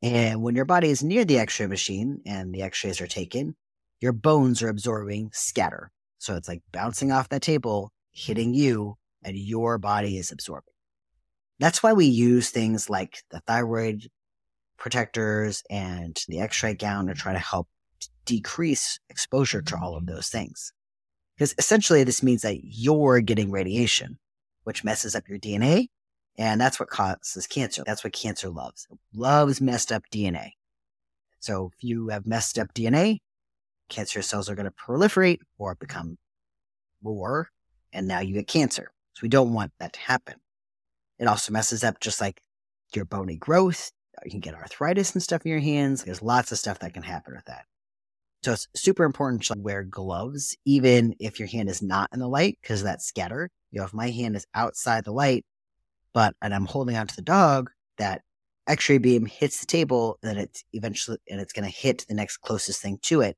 And 0.01 0.41
when 0.41 0.55
your 0.55 0.65
body 0.65 0.89
is 0.89 1.03
near 1.03 1.25
the 1.25 1.39
x 1.39 1.59
ray 1.59 1.67
machine 1.67 2.21
and 2.25 2.53
the 2.53 2.61
x 2.61 2.83
rays 2.83 3.01
are 3.01 3.07
taken, 3.07 3.55
your 4.01 4.13
bones 4.13 4.61
are 4.61 4.69
absorbing 4.69 5.29
scatter. 5.33 5.91
So 6.17 6.35
it's 6.35 6.47
like 6.47 6.61
bouncing 6.71 7.11
off 7.11 7.29
that 7.29 7.41
table, 7.41 7.91
hitting 8.11 8.53
you, 8.53 8.97
and 9.23 9.37
your 9.37 9.77
body 9.77 10.17
is 10.17 10.31
absorbing. 10.31 10.73
That's 11.59 11.81
why 11.81 11.93
we 11.93 12.05
use 12.05 12.49
things 12.49 12.89
like 12.89 13.23
the 13.31 13.39
thyroid 13.41 14.09
protectors 14.77 15.63
and 15.69 16.19
the 16.27 16.39
x 16.39 16.61
ray 16.61 16.73
gown 16.73 17.07
to 17.07 17.13
try 17.13 17.33
to 17.33 17.39
help 17.39 17.67
decrease 18.25 18.99
exposure 19.09 19.61
to 19.61 19.77
all 19.77 19.95
of 19.95 20.05
those 20.05 20.29
things. 20.29 20.73
Because 21.35 21.55
essentially, 21.57 22.03
this 22.03 22.23
means 22.23 22.43
that 22.43 22.59
you're 22.63 23.19
getting 23.21 23.51
radiation, 23.51 24.19
which 24.63 24.83
messes 24.83 25.15
up 25.15 25.27
your 25.27 25.39
DNA 25.39 25.87
and 26.37 26.59
that's 26.59 26.79
what 26.79 26.89
causes 26.89 27.47
cancer. 27.47 27.83
That's 27.85 28.03
what 28.03 28.13
cancer 28.13 28.49
loves. 28.49 28.87
It 28.91 28.97
loves 29.13 29.61
messed 29.61 29.91
up 29.91 30.03
DNA. 30.11 30.51
So 31.39 31.71
if 31.73 31.83
you 31.83 32.09
have 32.09 32.25
messed 32.25 32.57
up 32.57 32.73
DNA, 32.73 33.19
cancer 33.89 34.21
cells 34.21 34.49
are 34.49 34.55
going 34.55 34.65
to 34.65 34.71
proliferate 34.71 35.39
or 35.57 35.75
become 35.75 36.17
more, 37.01 37.49
and 37.93 38.07
now 38.07 38.19
you 38.19 38.33
get 38.33 38.47
cancer. 38.47 38.91
So 39.13 39.19
we 39.21 39.29
don't 39.29 39.53
want 39.53 39.71
that 39.79 39.93
to 39.93 39.99
happen. 39.99 40.35
It 41.19 41.27
also 41.27 41.53
messes 41.53 41.83
up 41.83 41.99
just 41.99 42.19
like 42.19 42.41
your 42.93 43.05
bony 43.05 43.37
growth. 43.37 43.91
You 44.23 44.31
can 44.31 44.39
get 44.39 44.55
arthritis 44.55 45.13
and 45.13 45.23
stuff 45.23 45.45
in 45.45 45.51
your 45.51 45.59
hands. 45.59 46.03
There's 46.03 46.21
lots 46.21 46.51
of 46.51 46.57
stuff 46.57 46.79
that 46.79 46.93
can 46.93 47.03
happen 47.03 47.35
with 47.35 47.45
that. 47.45 47.65
So 48.43 48.53
it's 48.53 48.67
super 48.75 49.03
important 49.03 49.43
to 49.43 49.55
wear 49.57 49.83
gloves, 49.83 50.55
even 50.65 51.15
if 51.19 51.39
your 51.39 51.47
hand 51.47 51.69
is 51.69 51.81
not 51.81 52.09
in 52.13 52.19
the 52.19 52.27
light, 52.27 52.57
because 52.61 52.83
that 52.83 53.01
scatter. 53.01 53.49
You 53.71 53.79
know, 53.79 53.85
if 53.85 53.93
my 53.93 54.09
hand 54.09 54.35
is 54.35 54.45
outside 54.53 55.05
the 55.05 55.11
light, 55.11 55.45
but 56.15 56.33
and 56.41 56.55
I'm 56.55 56.65
holding 56.65 56.95
onto 56.95 57.13
the 57.13 57.21
dog, 57.21 57.69
that 57.97 58.21
X-ray 58.67 58.97
beam 58.99 59.25
hits 59.25 59.59
the 59.59 59.65
table, 59.65 60.17
then 60.23 60.37
it's 60.37 60.63
eventually 60.71 61.17
and 61.29 61.41
it's 61.41 61.53
to 61.69 61.77
hit 61.77 62.05
the 62.07 62.15
next 62.15 62.37
closest 62.37 62.81
thing 62.81 62.97
to 63.03 63.21
it. 63.21 63.37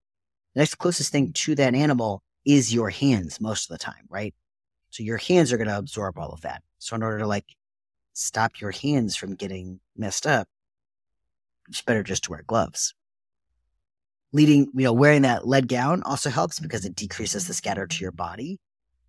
The 0.53 0.61
next 0.61 0.75
closest 0.75 1.11
thing 1.11 1.33
to 1.33 1.55
that 1.55 1.73
animal 1.73 2.21
is 2.45 2.73
your 2.73 2.91
hands 2.91 3.41
most 3.41 3.69
of 3.69 3.77
the 3.77 3.83
time, 3.83 4.05
right? 4.09 4.33
So 4.91 5.03
your 5.03 5.17
hands 5.17 5.51
are 5.51 5.57
to 5.67 5.77
absorb 5.77 6.19
all 6.19 6.31
of 6.31 6.41
that. 6.41 6.61
So 6.77 6.95
in 6.95 7.01
order 7.01 7.17
to 7.19 7.27
like 7.27 7.55
stop 8.13 8.61
your 8.61 8.71
hands 8.71 9.15
from 9.15 9.33
getting 9.35 9.79
messed 9.97 10.27
up, 10.27 10.47
it's 11.67 11.81
better 11.81 12.03
just 12.03 12.25
to 12.25 12.31
wear 12.31 12.43
gloves. 12.45 12.93
Leading, 14.33 14.67
you 14.75 14.83
know, 14.83 14.93
wearing 14.93 15.23
that 15.23 15.47
lead 15.47 15.67
gown 15.67 16.03
also 16.03 16.29
helps 16.29 16.59
because 16.59 16.85
it 16.85 16.95
decreases 16.95 17.47
the 17.47 17.55
scatter 17.55 17.87
to 17.87 18.01
your 18.01 18.11
body. 18.11 18.59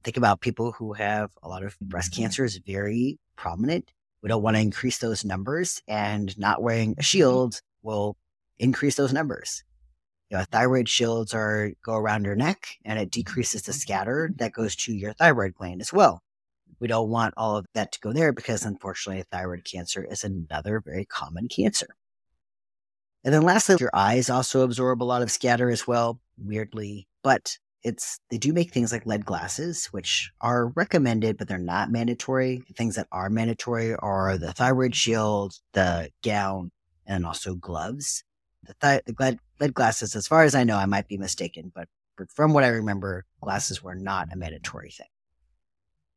Think 0.05 0.17
about 0.17 0.41
people 0.41 0.73
who 0.73 0.93
have 0.93 1.33
a 1.43 1.49
lot 1.49 1.65
of 1.65 1.79
breast 1.81 2.13
mm-hmm. 2.13 2.23
cancer 2.23 2.45
is 2.45 2.59
very 2.59 3.19
prominent. 3.37 3.93
We 4.23 4.29
don't 4.29 4.43
want 4.43 4.57
to 4.57 4.61
increase 4.61 4.99
those 4.99 5.25
numbers, 5.25 5.83
and 5.87 6.37
not 6.39 6.63
wearing 6.63 6.91
a 6.91 6.95
mm-hmm. 6.95 7.03
shield 7.03 7.61
will 7.83 8.17
increase 8.59 8.97
those 8.97 9.13
numbers. 9.13 9.65
You 10.31 10.37
know, 10.37 10.45
thyroid 10.51 10.89
shields 10.89 11.33
are 11.35 11.73
go 11.83 11.95
around 11.95 12.25
your 12.25 12.37
neck, 12.37 12.77
and 12.85 12.99
it 12.99 13.11
mm-hmm. 13.11 13.21
decreases 13.21 13.63
the 13.63 13.73
scatter 13.73 14.31
that 14.37 14.53
goes 14.53 14.77
to 14.77 14.93
your 14.93 15.13
thyroid 15.15 15.55
gland 15.55 15.81
as 15.81 15.93
well. 15.93 16.23
We 16.81 16.87
don't 16.87 17.11
want 17.11 17.35
all 17.37 17.57
of 17.57 17.67
that 17.75 17.93
to 17.93 18.01
go 18.01 18.13
there 18.13 18.33
because, 18.33 18.65
unfortunately, 18.65 19.25
thyroid 19.33 19.65
cancer 19.65 20.05
is 20.05 20.23
another 20.23 20.81
very 20.81 21.05
common 21.05 21.49
cancer. 21.49 21.89
And 23.25 23.35
then, 23.35 23.43
lastly, 23.43 23.77
your 23.81 23.91
eyes 23.93 24.31
also 24.31 24.63
absorb 24.63 25.03
a 25.03 25.05
lot 25.05 25.23
of 25.23 25.31
scatter 25.31 25.71
as 25.71 25.87
well, 25.87 26.21
weirdly. 26.37 27.09
But 27.23 27.59
it's 27.83 28.19
they 28.31 28.39
do 28.39 28.53
make 28.53 28.73
things 28.73 28.93
like 28.93 29.07
lead 29.07 29.25
glasses, 29.25 29.87
which 29.87 30.31
are 30.41 30.69
recommended, 30.69 31.39
but 31.39 31.49
they're 31.49 31.59
not 31.59 31.91
mandatory. 31.91 32.63
things 32.77 32.97
that 32.97 33.07
are 33.13 33.31
mandatory 33.31 33.95
are 33.95 34.37
the 34.37 34.53
thyroid 34.53 34.95
shield, 34.95 35.55
the 35.73 36.11
gown, 36.23 36.71
and 37.07 37.25
also 37.25 37.55
gloves. 37.55 38.25
The, 38.65 38.75
th- 38.81 39.03
the 39.07 39.15
lead, 39.19 39.39
lead 39.61 39.75
glasses, 39.75 40.17
as 40.17 40.27
far 40.27 40.43
as 40.43 40.55
I 40.55 40.65
know, 40.65 40.77
I 40.77 40.87
might 40.87 41.09
be 41.09 41.17
mistaken, 41.17 41.73
but 41.75 41.89
from 42.35 42.53
what 42.53 42.65
I 42.65 42.69
remember, 42.69 43.25
glasses 43.41 43.83
were 43.83 43.95
not 43.95 44.33
a 44.33 44.37
mandatory 44.37 44.91
thing. 44.91 45.07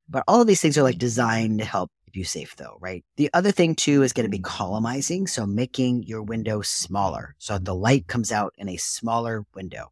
But 0.10 0.24
all 0.28 0.42
of 0.42 0.48
these 0.48 0.62
things 0.62 0.78
are 0.78 0.84
like 0.84 0.98
designed 0.98 1.60
to 1.60 1.66
help 1.66 1.92
keep 2.06 2.16
you 2.16 2.24
safe, 2.24 2.56
though, 2.56 2.78
right? 2.82 3.06
The 3.16 3.30
other 3.34 3.52
thing 3.52 3.76
too 3.76 4.02
is 4.02 4.12
going 4.12 4.26
to 4.26 4.30
be 4.30 4.40
collimizing, 4.40 5.28
so 5.28 5.46
making 5.46 6.04
your 6.04 6.24
window 6.24 6.62
smaller, 6.62 7.36
so 7.38 7.58
the 7.58 7.76
light 7.76 8.08
comes 8.08 8.32
out 8.32 8.54
in 8.58 8.68
a 8.68 8.78
smaller 8.78 9.46
window. 9.54 9.92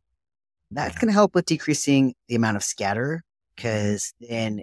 That's 0.71 0.97
going 0.97 1.07
to 1.07 1.13
help 1.13 1.35
with 1.35 1.45
decreasing 1.45 2.13
the 2.27 2.35
amount 2.35 2.57
of 2.57 2.63
scatter 2.63 3.23
mm-hmm. 3.23 3.55
because 3.55 4.13
then 4.19 4.61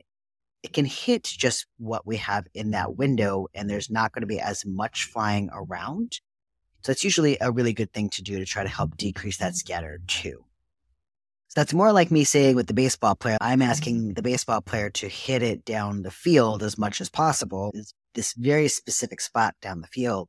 it 0.63 0.73
can 0.73 0.85
hit 0.85 1.25
just 1.25 1.67
what 1.79 2.07
we 2.07 2.17
have 2.17 2.47
in 2.55 2.73
that 2.73 2.97
window 2.97 3.47
and 3.55 3.69
there's 3.69 3.91
not 3.91 4.13
going 4.13 4.23
to 4.23 4.27
be 4.27 4.41
as 4.41 4.65
much 4.67 5.05
flying 5.05 5.49
around. 5.53 6.21
So 6.83 6.93
it's 6.93 7.05
usually 7.05 7.37
a 7.41 7.51
really 7.51 7.73
good 7.73 7.93
thing 7.93 8.11
to 8.11 8.23
do 8.23 8.39
to 8.39 8.45
try 8.45 8.63
to 8.63 8.69
help 8.69 8.97
decrease 8.97 9.39
that 9.39 9.55
scatter 9.55 10.01
too. 10.07 10.45
So 11.49 11.61
that's 11.61 11.75
more 11.75 11.93
like 11.93 12.11
me 12.11 12.25
saying 12.25 12.57
with 12.57 12.67
the 12.67 12.75
baseball 12.75 13.15
player, 13.15 13.39
I'm 13.41 13.61
mm-hmm. 13.61 13.71
asking 13.71 14.15
the 14.15 14.23
baseball 14.23 14.61
player 14.61 14.91
to 14.91 15.09
hit 15.09 15.43
it 15.43 15.65
down 15.65 16.03
the 16.03 16.11
field 16.11 16.63
as 16.63 16.79
much 16.79 17.01
as 17.01 17.09
possible, 17.09 17.71
is 17.75 17.95
this 18.15 18.33
very 18.35 18.69
specific 18.69 19.21
spot 19.21 19.55
down 19.61 19.81
the 19.81 19.87
field. 19.89 20.29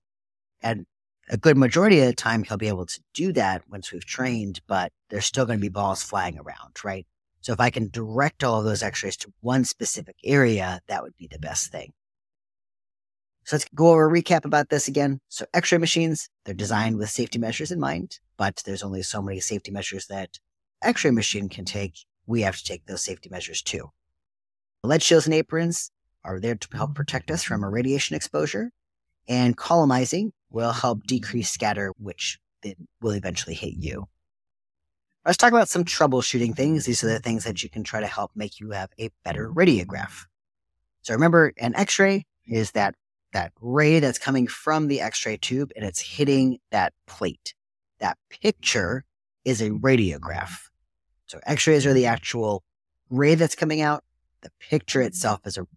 And 0.62 0.86
a 1.30 1.38
good 1.38 1.58
majority 1.58 2.00
of 2.00 2.08
the 2.08 2.14
time, 2.14 2.44
he'll 2.44 2.58
be 2.58 2.68
able 2.68 2.86
to 2.86 3.02
do 3.14 3.34
that 3.34 3.64
once 3.70 3.92
we've 3.92 4.06
trained, 4.06 4.62
but 4.68 4.92
there's 5.10 5.26
still 5.26 5.46
going 5.46 5.60
to 5.60 5.62
be 5.62 5.70
balls 5.70 6.04
flying 6.04 6.38
around, 6.40 6.84
right? 6.84 7.06
So 7.42 7.54
if 7.54 7.60
I 7.60 7.70
can 7.70 7.90
direct 7.90 8.44
all 8.44 8.60
of 8.60 8.66
those 8.66 8.84
x-rays 8.84 9.18
to 9.18 9.34
one 9.42 9.64
specific 9.66 10.16
area, 10.24 10.82
that 10.88 11.04
would 11.04 11.16
be 11.18 11.28
the 11.28 11.40
best 11.40 11.72
thing. 11.72 11.94
So 13.46 13.56
let's 13.56 13.68
go 13.74 13.92
over 13.92 14.10
a 14.10 14.22
recap 14.22 14.44
about 14.44 14.70
this 14.70 14.88
again. 14.88 15.20
So 15.30 15.46
x-ray 15.54 15.78
machines, 15.78 16.30
they're 16.44 16.54
designed 16.54 16.98
with 16.98 17.10
safety 17.10 17.40
measures 17.40 17.72
in 17.72 17.80
mind, 17.80 18.20
but 18.38 18.62
there's 18.66 18.84
only 18.84 19.02
so 19.04 19.22
many 19.22 19.40
safety 19.40 19.72
measures 19.72 20.08
that 20.08 20.40
x-ray 20.84 21.12
machine 21.12 21.48
can 21.48 21.64
take. 21.64 21.98
We 22.26 22.42
have 22.42 22.58
to 22.58 22.64
take 22.64 22.86
those 22.86 23.04
safety 23.04 23.30
measures 23.30 23.62
too. 23.62 23.92
Lead 24.84 25.02
shields 25.02 25.26
and 25.26 25.34
aprons 25.34 25.92
are 26.24 26.40
there 26.40 26.56
to 26.56 26.68
help 26.76 26.96
protect 26.96 27.32
us 27.32 27.44
from 27.44 27.64
a 27.64 27.70
radiation 27.70 28.16
exposure, 28.16 28.72
and 29.30 29.56
columnizing 29.56 30.34
will 30.50 30.72
help 30.72 31.04
decrease 31.04 31.50
scatter, 31.50 31.94
which 32.00 32.40
will 33.02 33.12
eventually 33.12 33.56
hit 33.56 33.74
you. 33.76 34.08
Let's 35.26 35.38
talk 35.38 35.52
about 35.52 35.68
some 35.68 35.84
troubleshooting 35.84 36.56
things. 36.56 36.86
These 36.86 37.04
are 37.04 37.08
the 37.08 37.20
things 37.20 37.44
that 37.44 37.62
you 37.62 37.70
can 37.70 37.84
try 37.84 38.00
to 38.00 38.08
help 38.08 38.32
make 38.36 38.60
you 38.60 38.72
have 38.72 38.90
a 38.98 39.10
better 39.26 39.52
radiograph. 39.52 40.26
So 41.02 41.14
remember, 41.14 41.54
an 41.58 41.76
X-ray 41.76 42.26
is 42.46 42.72
that 42.72 42.96
that 43.34 43.52
ray 43.60 44.00
that's 44.00 44.20
coming 44.20 44.48
from 44.48 44.88
the 44.88 45.02
X-ray 45.02 45.38
tube 45.38 45.72
and 45.76 45.84
it's 45.84 46.00
hitting 46.00 46.60
that 46.72 46.94
plate. 47.08 47.54
That 48.00 48.18
picture 48.30 49.04
is 49.44 49.62
a 49.62 49.72
radiograph. 49.72 50.70
So 51.26 51.40
X-rays 51.46 51.86
are 51.86 51.94
the 51.94 52.06
actual 52.06 52.64
ray 53.10 53.36
that's 53.36 53.56
coming 53.56 53.82
out. 53.82 54.04
The 54.42 54.52
picture 54.60 55.02
itself 55.02 55.42
is 55.46 55.58
a. 55.58 55.68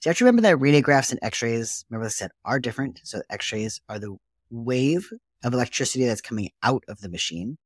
So 0.00 0.08
you 0.08 0.10
have 0.10 0.18
to 0.18 0.24
remember 0.24 0.42
that 0.42 0.58
radiographs 0.58 1.10
and 1.10 1.18
X-rays, 1.22 1.84
remember 1.90 2.06
I 2.06 2.10
said, 2.10 2.30
are 2.44 2.60
different. 2.60 3.00
So 3.02 3.20
X-rays 3.30 3.80
are 3.88 3.98
the 3.98 4.16
wave 4.50 5.10
of 5.42 5.52
electricity 5.52 6.06
that's 6.06 6.20
coming 6.20 6.50
out 6.62 6.84
of 6.88 7.00
the 7.00 7.08
machine. 7.08 7.58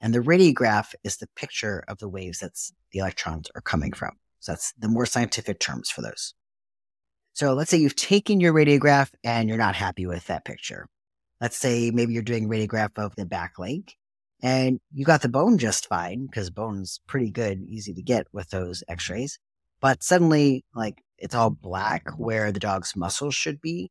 And 0.00 0.14
the 0.14 0.20
radiograph 0.20 0.94
is 1.04 1.16
the 1.16 1.28
picture 1.36 1.82
of 1.88 1.98
the 1.98 2.08
waves 2.08 2.40
that's 2.40 2.72
the 2.92 2.98
electrons 2.98 3.48
are 3.54 3.62
coming 3.62 3.92
from. 3.92 4.12
So 4.40 4.52
that's 4.52 4.72
the 4.78 4.88
more 4.88 5.06
scientific 5.06 5.58
terms 5.58 5.90
for 5.90 6.02
those. 6.02 6.34
So 7.32 7.54
let's 7.54 7.70
say 7.70 7.78
you've 7.78 7.96
taken 7.96 8.40
your 8.40 8.52
radiograph 8.52 9.10
and 9.24 9.48
you're 9.48 9.58
not 9.58 9.76
happy 9.76 10.06
with 10.06 10.26
that 10.26 10.44
picture. 10.44 10.86
Let's 11.40 11.56
say 11.56 11.90
maybe 11.90 12.12
you're 12.12 12.22
doing 12.22 12.48
radiograph 12.48 12.90
of 12.96 13.14
the 13.16 13.24
back 13.24 13.58
leg 13.58 13.92
and 14.42 14.80
you 14.92 15.06
got 15.06 15.22
the 15.22 15.28
bone 15.28 15.56
just 15.56 15.86
fine 15.86 16.26
because 16.26 16.50
bone's 16.50 17.00
pretty 17.06 17.30
good, 17.30 17.62
easy 17.62 17.94
to 17.94 18.02
get 18.02 18.26
with 18.32 18.50
those 18.50 18.82
x-rays. 18.88 19.38
But 19.80 20.02
suddenly, 20.02 20.64
like 20.74 21.02
it's 21.18 21.34
all 21.34 21.50
black 21.50 22.08
where 22.16 22.52
the 22.52 22.60
dog's 22.60 22.96
muscles 22.96 23.34
should 23.34 23.60
be. 23.60 23.90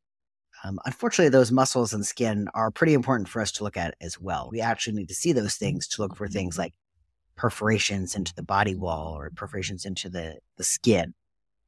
Um, 0.62 0.78
unfortunately, 0.84 1.30
those 1.30 1.52
muscles 1.52 1.92
and 1.92 2.04
skin 2.04 2.48
are 2.54 2.70
pretty 2.70 2.92
important 2.92 3.28
for 3.28 3.40
us 3.40 3.52
to 3.52 3.64
look 3.64 3.76
at 3.76 3.94
as 4.00 4.20
well. 4.20 4.50
We 4.52 4.60
actually 4.60 4.96
need 4.96 5.08
to 5.08 5.14
see 5.14 5.32
those 5.32 5.54
things 5.54 5.88
to 5.88 6.02
look 6.02 6.16
for 6.16 6.28
things 6.28 6.58
like 6.58 6.74
perforations 7.36 8.14
into 8.14 8.34
the 8.34 8.42
body 8.42 8.74
wall 8.74 9.14
or 9.16 9.30
perforations 9.30 9.86
into 9.86 10.10
the, 10.10 10.38
the 10.58 10.64
skin, 10.64 11.14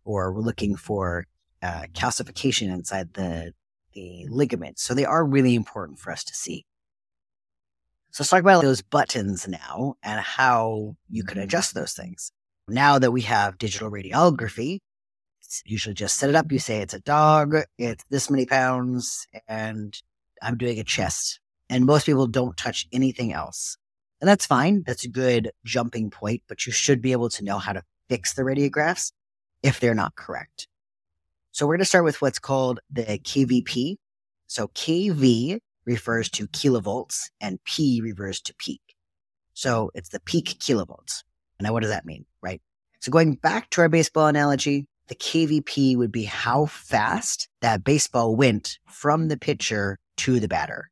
or 0.05 0.33
we're 0.33 0.43
looking 0.43 0.77
for 0.77 1.27
uh, 1.63 1.85
calcification 1.95 2.69
inside 2.69 3.15
the, 3.15 3.53
the 3.95 4.27
ligaments. 4.29 4.83
So 4.83 4.93
they 4.93 5.07
are 5.07 5.25
really 5.25 5.55
important 5.55 5.99
for 5.99 6.13
us 6.13 6.23
to 6.25 6.35
see. 6.35 6.67
So 8.11 8.23
let's 8.23 8.31
talk 8.31 8.41
about 8.41 8.61
those 8.61 8.83
buttons 8.83 9.49
now 9.49 9.95
and 10.03 10.21
how 10.21 10.97
you 11.09 11.25
can 11.25 11.39
adjust 11.39 11.73
those 11.73 11.95
things. 11.95 12.31
Now 12.69 12.99
that 12.99 13.11
we 13.11 13.23
have 13.23 13.59
digital 13.59 13.91
radiography, 13.91 14.79
usually 15.65 15.95
just 15.95 16.17
set 16.17 16.31
it 16.31 16.37
up. 16.37 16.51
You 16.51 16.59
say 16.59 16.79
it's 16.79 16.95
a 16.95 17.01
dog, 17.01 17.55
it's 17.79 18.05
this 18.11 18.31
many 18.31 18.47
pounds, 18.47 19.27
and 19.49 20.01
I'm 20.43 20.57
doing 20.57 20.79
a 20.79 20.85
chest. 20.85 21.41
And 21.69 21.87
most 21.87 22.07
people 22.07 22.27
don't 22.27 22.57
touch 22.57 22.87
anything 22.93 23.33
else. 23.33 23.77
And 24.21 24.29
that's 24.29 24.47
fine. 24.47 24.85
That's 24.87 25.05
a 25.05 25.09
good 25.09 25.51
jumping 25.65 26.11
point, 26.11 26.43
but 26.49 26.67
you 26.67 26.73
should 26.73 27.03
be 27.03 27.13
able 27.13 27.29
to 27.31 27.45
know 27.45 27.59
how 27.59 27.73
to 27.73 27.83
fix 28.09 28.35
the 28.35 28.43
radiographs 28.43 29.13
if 29.63 29.81
they're 29.81 29.95
not 29.95 30.15
correct. 30.15 30.69
So 31.51 31.67
we're 31.67 31.75
going 31.75 31.81
to 31.81 31.87
start 31.87 32.05
with 32.05 32.23
what's 32.23 32.39
called 32.39 32.81
the 32.91 33.03
KVP. 33.03 33.97
So 34.47 34.69
KV 34.69 35.59
refers 35.85 36.31
to 36.31 36.47
kilovolts 36.49 37.31
and 37.41 37.63
P 37.65 38.01
refers 38.01 38.41
to 38.43 38.55
peak. 38.55 38.81
So 39.55 39.91
it's 39.95 40.11
the 40.11 40.21
peak 40.21 40.57
kilovolts. 40.61 41.23
Now, 41.63 41.73
what 41.73 41.83
does 41.83 41.91
that 41.91 42.07
mean, 42.07 42.25
right? 42.43 42.61
So 43.01 43.11
going 43.11 43.35
back 43.35 43.71
to 43.71 43.81
our 43.81 43.89
baseball 43.89 44.27
analogy, 44.27 44.87
the 45.09 45.15
KVP 45.15 45.97
would 45.97 46.13
be 46.13 46.25
how 46.25 46.67
fast 46.67 47.49
that 47.61 47.85
baseball 47.85 48.37
went 48.37 48.79
from 48.87 49.29
the 49.29 49.37
pitcher 49.37 49.99
to 50.19 50.41
the 50.41 50.49
batter. 50.49 50.91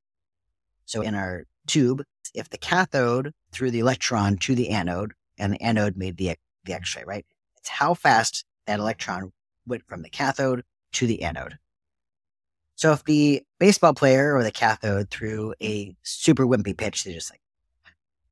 So 0.86 1.02
in 1.02 1.14
our 1.14 1.46
tube, 1.66 2.02
if 2.34 2.50
the 2.50 2.58
cathode 2.58 3.32
threw 3.52 3.70
the 3.70 3.78
electron 3.78 4.36
to 4.38 4.54
the 4.54 4.70
anode 4.70 5.12
and 5.38 5.52
the 5.52 5.62
anode 5.62 5.96
made 5.96 6.16
the, 6.16 6.34
the 6.64 6.72
X-ray, 6.74 7.04
right? 7.06 7.24
It's 7.58 7.68
how 7.68 7.94
fast 7.94 8.44
that 8.66 8.80
electron 8.80 9.32
went 9.66 9.86
from 9.86 10.02
the 10.02 10.10
cathode 10.10 10.64
to 10.92 11.06
the 11.06 11.22
anode. 11.22 11.58
So 12.74 12.92
if 12.92 13.04
the 13.04 13.42
baseball 13.58 13.94
player 13.94 14.34
or 14.34 14.42
the 14.42 14.50
cathode 14.50 15.10
threw 15.10 15.54
a 15.62 15.94
super 16.02 16.46
wimpy 16.46 16.76
pitch, 16.76 17.04
they 17.04 17.12
just 17.12 17.30
like, 17.30 17.42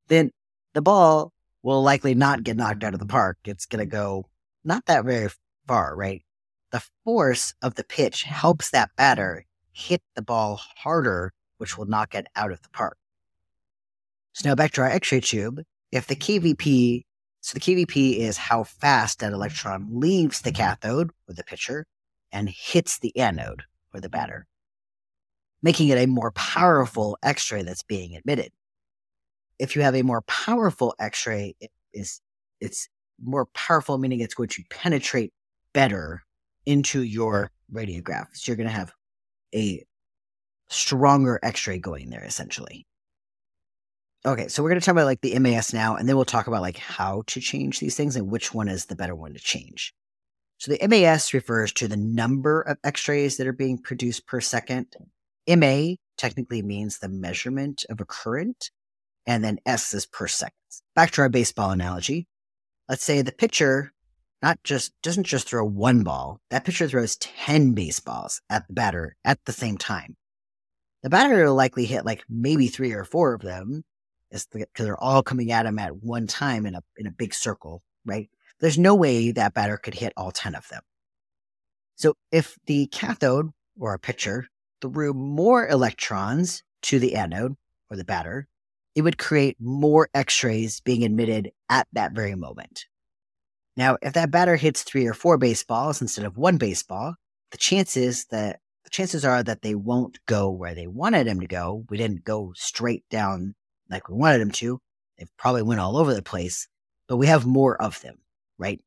then 0.09 0.33
the 0.75 0.83
ball 0.83 1.33
will 1.63 1.83
likely 1.83 2.15
not 2.15 2.45
get 2.45 2.57
knocked 2.57 2.85
out 2.85 2.95
of 2.95 3.01
the 3.01 3.07
park. 3.07 3.39
It's 3.45 3.67
going 3.67 3.85
to 3.85 3.91
go 3.91 4.27
not 4.65 4.87
that 4.87 5.05
very 5.05 5.31
far, 5.67 5.97
right? 5.97 6.23
The 6.71 6.83
force 7.05 7.55
of 7.63 7.75
the 7.75 7.85
pitch 7.85 8.25
helps 8.25 8.71
that 8.71 8.91
batter 8.97 9.47
hit 9.73 10.03
the 10.15 10.23
ball 10.23 10.61
harder, 10.79 11.33
which 11.59 11.79
will 11.79 11.87
knock 11.87 12.15
it 12.15 12.27
out 12.37 12.53
of 12.53 12.63
the 12.63 12.69
park. 12.71 12.99
So 14.33 14.49
now 14.49 14.55
back 14.55 14.73
to 14.73 14.83
our 14.83 14.89
X-ray 14.89 15.21
tube. 15.21 15.63
If 15.91 16.07
the 16.07 16.17
KVP, 16.17 17.05
so 17.41 17.55
the 17.55 17.61
KVP 17.61 18.19
is 18.19 18.37
how 18.37 18.65
fast 18.65 19.21
that 19.21 19.33
electron 19.33 19.89
leaves 19.91 20.41
the 20.41 20.53
cathode 20.53 21.11
or 21.29 21.35
the 21.35 21.45
pitcher 21.45 21.87
and 22.31 22.49
hits 22.49 22.99
the 22.99 23.17
anode 23.17 23.63
or 23.95 24.01
the 24.01 24.11
batter, 24.11 24.47
making 25.63 25.89
it 25.89 25.99
a 25.99 26.07
more 26.07 26.31
powerful 26.33 27.17
x 27.23 27.51
ray 27.51 27.63
that's 27.63 27.83
being 27.83 28.21
emitted. 28.23 28.53
If 29.59 29.75
you 29.75 29.83
have 29.83 29.95
a 29.95 30.03
more 30.03 30.23
powerful 30.23 30.95
x 30.99 31.27
ray, 31.27 31.55
it 31.61 31.71
is, 31.93 32.21
it's 32.61 32.89
more 33.23 33.47
powerful, 33.47 33.99
meaning 33.99 34.21
it's 34.21 34.35
going 34.35 34.49
to 34.51 34.63
penetrate 34.71 35.33
better 35.73 36.23
into 36.67 37.03
your 37.03 37.51
radiograph. 37.73 38.27
So 38.33 38.51
you're 38.51 38.57
going 38.57 38.69
to 38.69 38.75
have 38.75 38.93
a 39.55 39.85
stronger 40.69 41.41
x 41.43 41.67
ray 41.67 41.79
going 41.79 42.11
there, 42.11 42.25
essentially. 42.25 42.87
Okay, 44.27 44.49
so 44.49 44.63
we're 44.63 44.71
going 44.71 44.81
to 44.81 44.85
talk 44.85 44.93
about 44.93 45.07
like 45.07 45.21
the 45.21 45.39
MAS 45.39 45.73
now, 45.73 45.97
and 45.97 46.09
then 46.09 46.17
we'll 46.17 46.25
talk 46.25 46.49
about 46.49 46.61
like 46.61 46.77
how 46.77 47.23
to 47.29 47.41
change 47.41 47.79
these 47.79 47.95
things 47.95 48.17
and 48.17 48.31
which 48.31 48.53
one 48.53 48.69
is 48.69 48.87
the 48.87 48.97
better 48.97 49.15
one 49.15 49.33
to 49.33 49.39
change. 49.39 49.95
So 50.59 50.73
the 50.73 50.89
MAS 50.89 51.33
refers 51.33 51.73
to 51.75 51.87
the 51.87 51.97
number 51.97 52.63
of 52.63 52.79
x-rays 52.83 53.37
that 53.37 53.47
are 53.47 53.53
being 53.53 53.79
produced 53.79 54.27
per 54.27 54.41
second. 54.41 54.97
MA 55.49 55.95
technically 56.17 56.63
means 56.63 56.99
the 56.99 57.09
measurement 57.09 57.85
of 57.89 58.01
a 58.01 58.05
current, 58.05 58.71
and 59.29 59.45
then 59.45 59.59
S 59.67 59.93
is 59.95 60.07
per 60.07 60.27
second. 60.27 60.55
Back 60.97 61.13
to 61.13 61.21
our 61.21 61.29
baseball 61.29 61.71
analogy. 61.71 62.27
Let's 62.89 63.05
say 63.05 63.21
the 63.23 63.31
pitcher 63.31 63.93
not 64.43 64.59
just 64.65 64.93
doesn't 65.03 65.27
just 65.27 65.49
throw 65.49 65.65
one 65.65 66.03
ball. 66.03 66.41
That 66.51 66.65
pitcher 66.65 66.89
throws 66.89 67.17
10 67.17 67.75
baseballs 67.75 68.41
at 68.49 68.67
the 68.67 68.73
batter 68.73 69.17
at 69.25 69.39
the 69.45 69.53
same 69.53 69.77
time. 69.77 70.17
The 71.03 71.11
batter 71.11 71.45
will 71.45 71.55
likely 71.55 71.85
hit 71.85 72.07
like 72.07 72.25
maybe 72.29 72.69
three 72.69 72.93
or 72.93 73.05
four 73.05 73.35
of 73.35 73.43
them 73.43 73.85
because 74.31 74.67
they're 74.77 75.03
all 75.03 75.23
coming 75.23 75.53
at 75.53 75.67
him 75.67 75.79
at 75.79 75.97
one 75.97 76.27
time 76.27 76.67
in 76.67 76.75
a 76.75 76.83
in 76.97 77.07
a 77.07 77.13
big 77.13 77.35
circle, 77.35 77.83
right? 78.05 78.31
There's 78.61 78.79
no 78.79 78.95
way 78.95 79.31
that 79.33 79.55
batter 79.55 79.77
could 79.77 79.95
hit 79.95 80.13
all 80.17 80.33
10 80.33 80.55
of 80.55 80.67
them. 80.69 80.83
So 81.97 82.15
if 82.33 82.57
the 82.67 82.87
cathode 82.87 83.51
or 83.79 83.93
a 83.93 83.99
pitcher 83.99 84.47
threw 84.81 85.13
more 85.13 85.69
electrons 85.69 86.63
to 86.83 86.99
the 86.99 87.15
anode 87.15 87.57
or 87.91 87.97
the 87.97 88.05
batter, 88.05 88.49
it 88.99 89.03
would 89.03 89.19
create 89.19 89.57
more 89.61 90.11
x-rays 90.13 90.81
being 90.81 91.03
emitted 91.03 91.51
at 91.69 91.87
that 91.93 92.13
very 92.13 92.35
moment. 92.35 92.85
Now, 93.77 93.97
if 94.03 94.13
that 94.15 94.31
batter 94.31 94.57
hits 94.57 94.83
three 94.83 95.07
or 95.07 95.15
four 95.15 95.39
baseballs 95.39 96.03
instead 96.03 96.25
of 96.25 96.37
one 96.37 96.59
baseball, 96.59 97.15
the 97.51 97.59
chances 97.59 98.27
that 98.27 98.61
the 98.85 98.91
chances 98.91 99.25
are 99.25 99.43
that 99.43 99.63
they 99.63 99.75
won't 99.75 100.19
go 100.27 100.51
where 100.51 100.75
they 100.75 100.87
wanted 100.87 101.27
them 101.27 101.41
to 101.41 101.47
go. 101.47 101.85
We 101.89 101.97
didn't 101.97 102.25
go 102.25 102.53
straight 102.55 103.05
down 103.11 103.55
like 103.91 104.09
we 104.09 104.17
wanted 104.17 104.41
them 104.41 104.51
to. 104.53 104.81
They 105.19 105.27
probably 105.39 105.63
went 105.63 105.81
all 105.81 105.97
over 105.97 106.15
the 106.15 106.23
place, 106.23 106.69
but 107.07 107.17
we 107.19 107.27
have 107.27 107.47
more 107.47 107.81
of 107.81 108.01
them 108.03 108.19
right? 108.59 108.81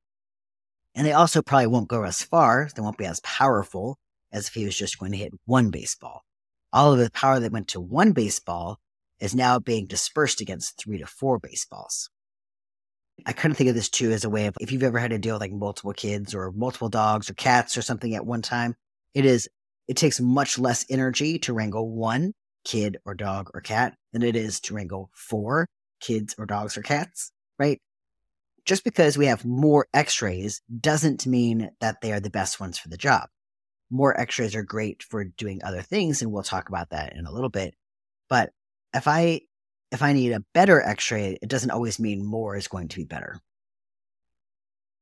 And 0.94 1.08
they 1.08 1.14
also 1.14 1.42
probably 1.42 1.68
won't 1.68 1.88
go 1.88 2.04
as 2.04 2.22
far, 2.22 2.70
they 2.76 2.82
won't 2.82 2.98
be 2.98 3.06
as 3.06 3.22
powerful 3.22 3.98
as 4.32 4.48
if 4.48 4.54
he 4.54 4.66
was 4.66 4.78
just 4.78 5.00
going 5.00 5.14
to 5.14 5.18
hit 5.18 5.34
one 5.46 5.72
baseball. 5.72 6.24
all 6.74 6.94
of 6.94 7.00
the 7.00 7.12
power 7.12 7.40
that 7.40 7.52
went 7.52 7.68
to 7.70 7.82
one 7.82 8.14
baseball 8.14 8.80
is 9.22 9.36
now 9.36 9.60
being 9.60 9.86
dispersed 9.86 10.42
against 10.42 10.78
three 10.78 10.98
to 10.98 11.06
four 11.06 11.40
baseballs. 11.40 12.10
I 13.26 13.34
kind 13.34 13.52
of 13.52 13.58
think 13.58 13.70
of 13.70 13.76
this 13.76 13.90
too 13.90 14.12
as 14.12 14.26
a 14.26 14.30
way 14.30 14.48
of 14.48 14.56
if 14.60 14.72
you've 14.72 14.84
ever 14.84 14.98
had 14.98 15.12
to 15.12 15.20
deal 15.20 15.36
with 15.36 15.42
like 15.42 15.52
multiple 15.52 15.94
kids 15.94 16.34
or 16.34 16.52
multiple 16.52 16.90
dogs 16.90 17.30
or 17.30 17.36
cats 17.36 17.78
or 17.78 17.84
something 17.84 18.16
at 18.16 18.26
one 18.26 18.42
time, 18.42 18.76
it 19.14 19.26
is 19.26 19.48
it 19.88 19.96
takes 19.96 20.20
much 20.20 20.58
less 20.58 20.86
energy 20.90 21.38
to 21.40 21.54
wrangle 21.54 21.90
one 21.90 22.34
kid 22.66 22.98
or 23.06 23.14
dog 23.14 23.50
or 23.54 23.62
cat 23.62 23.96
than 24.12 24.24
it 24.24 24.36
is 24.36 24.60
to 24.62 24.74
wrangle 24.74 25.12
four 25.14 25.68
kids 26.00 26.34
or 26.38 26.46
dogs 26.46 26.78
or 26.78 26.82
cats, 26.82 27.32
right? 27.60 27.80
Just 28.66 28.84
because 28.84 29.18
we 29.18 29.26
have 29.28 29.46
more 29.46 29.88
x-rays 29.94 30.62
doesn't 30.80 31.28
mean 31.28 31.72
that 31.80 32.02
they 32.02 32.12
are 32.14 32.20
the 32.20 32.30
best 32.30 32.60
ones 32.60 32.78
for 32.78 32.90
the 32.90 32.98
job. 32.98 33.28
More 33.90 34.20
x-rays 34.20 34.56
are 34.56 34.64
great 34.64 35.04
for 35.04 35.24
doing 35.24 35.62
other 35.64 35.82
things 35.82 36.22
and 36.22 36.32
we'll 36.32 36.44
talk 36.44 36.70
about 36.70 36.92
that 36.92 37.14
in 37.16 37.26
a 37.26 37.32
little 37.32 37.50
bit. 37.50 37.76
But 38.30 38.52
if 38.94 39.08
I 39.08 39.42
if 39.92 40.02
I 40.02 40.14
need 40.14 40.32
a 40.32 40.44
better 40.54 40.82
x-ray, 40.82 41.38
it 41.42 41.50
doesn't 41.50 41.72
always 41.72 42.00
mean 42.00 42.26
more 42.26 42.56
is 42.56 42.68
going 42.68 42.88
to 42.88 42.98
be 42.98 43.04
better. 43.04 43.40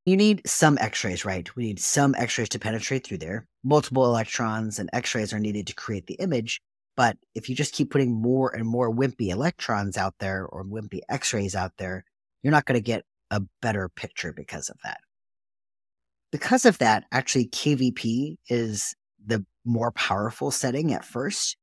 You 0.05 0.17
need 0.17 0.41
some 0.47 0.79
x-rays, 0.79 1.25
right? 1.25 1.55
We 1.55 1.65
need 1.65 1.79
some 1.79 2.15
x-rays 2.17 2.49
to 2.49 2.59
penetrate 2.59 3.05
through 3.05 3.19
there. 3.19 3.45
Multiple 3.63 4.05
electrons 4.05 4.79
and 4.79 4.89
x-rays 4.91 5.31
are 5.31 5.39
needed 5.39 5.67
to 5.67 5.75
create 5.75 6.07
the 6.07 6.15
image. 6.15 6.59
But 6.97 7.17
if 7.35 7.47
you 7.47 7.55
just 7.55 7.73
keep 7.73 7.91
putting 7.91 8.19
more 8.19 8.53
and 8.55 8.67
more 8.67 8.91
wimpy 8.91 9.29
electrons 9.29 9.95
out 9.95 10.15
there 10.19 10.45
or 10.45 10.65
wimpy 10.65 11.01
x-rays 11.07 11.55
out 11.55 11.73
there, 11.77 12.03
you're 12.41 12.51
not 12.51 12.65
going 12.65 12.79
to 12.79 12.83
get 12.83 13.05
a 13.29 13.41
better 13.61 13.89
picture 13.89 14.33
because 14.33 14.69
of 14.69 14.77
that. 14.83 14.97
Because 16.31 16.65
of 16.65 16.79
that, 16.79 17.05
actually 17.11 17.47
KVP 17.47 18.37
is 18.49 18.95
the 19.23 19.45
more 19.65 19.91
powerful 19.91 20.49
setting 20.49 20.93
at 20.93 21.05
first 21.05 21.57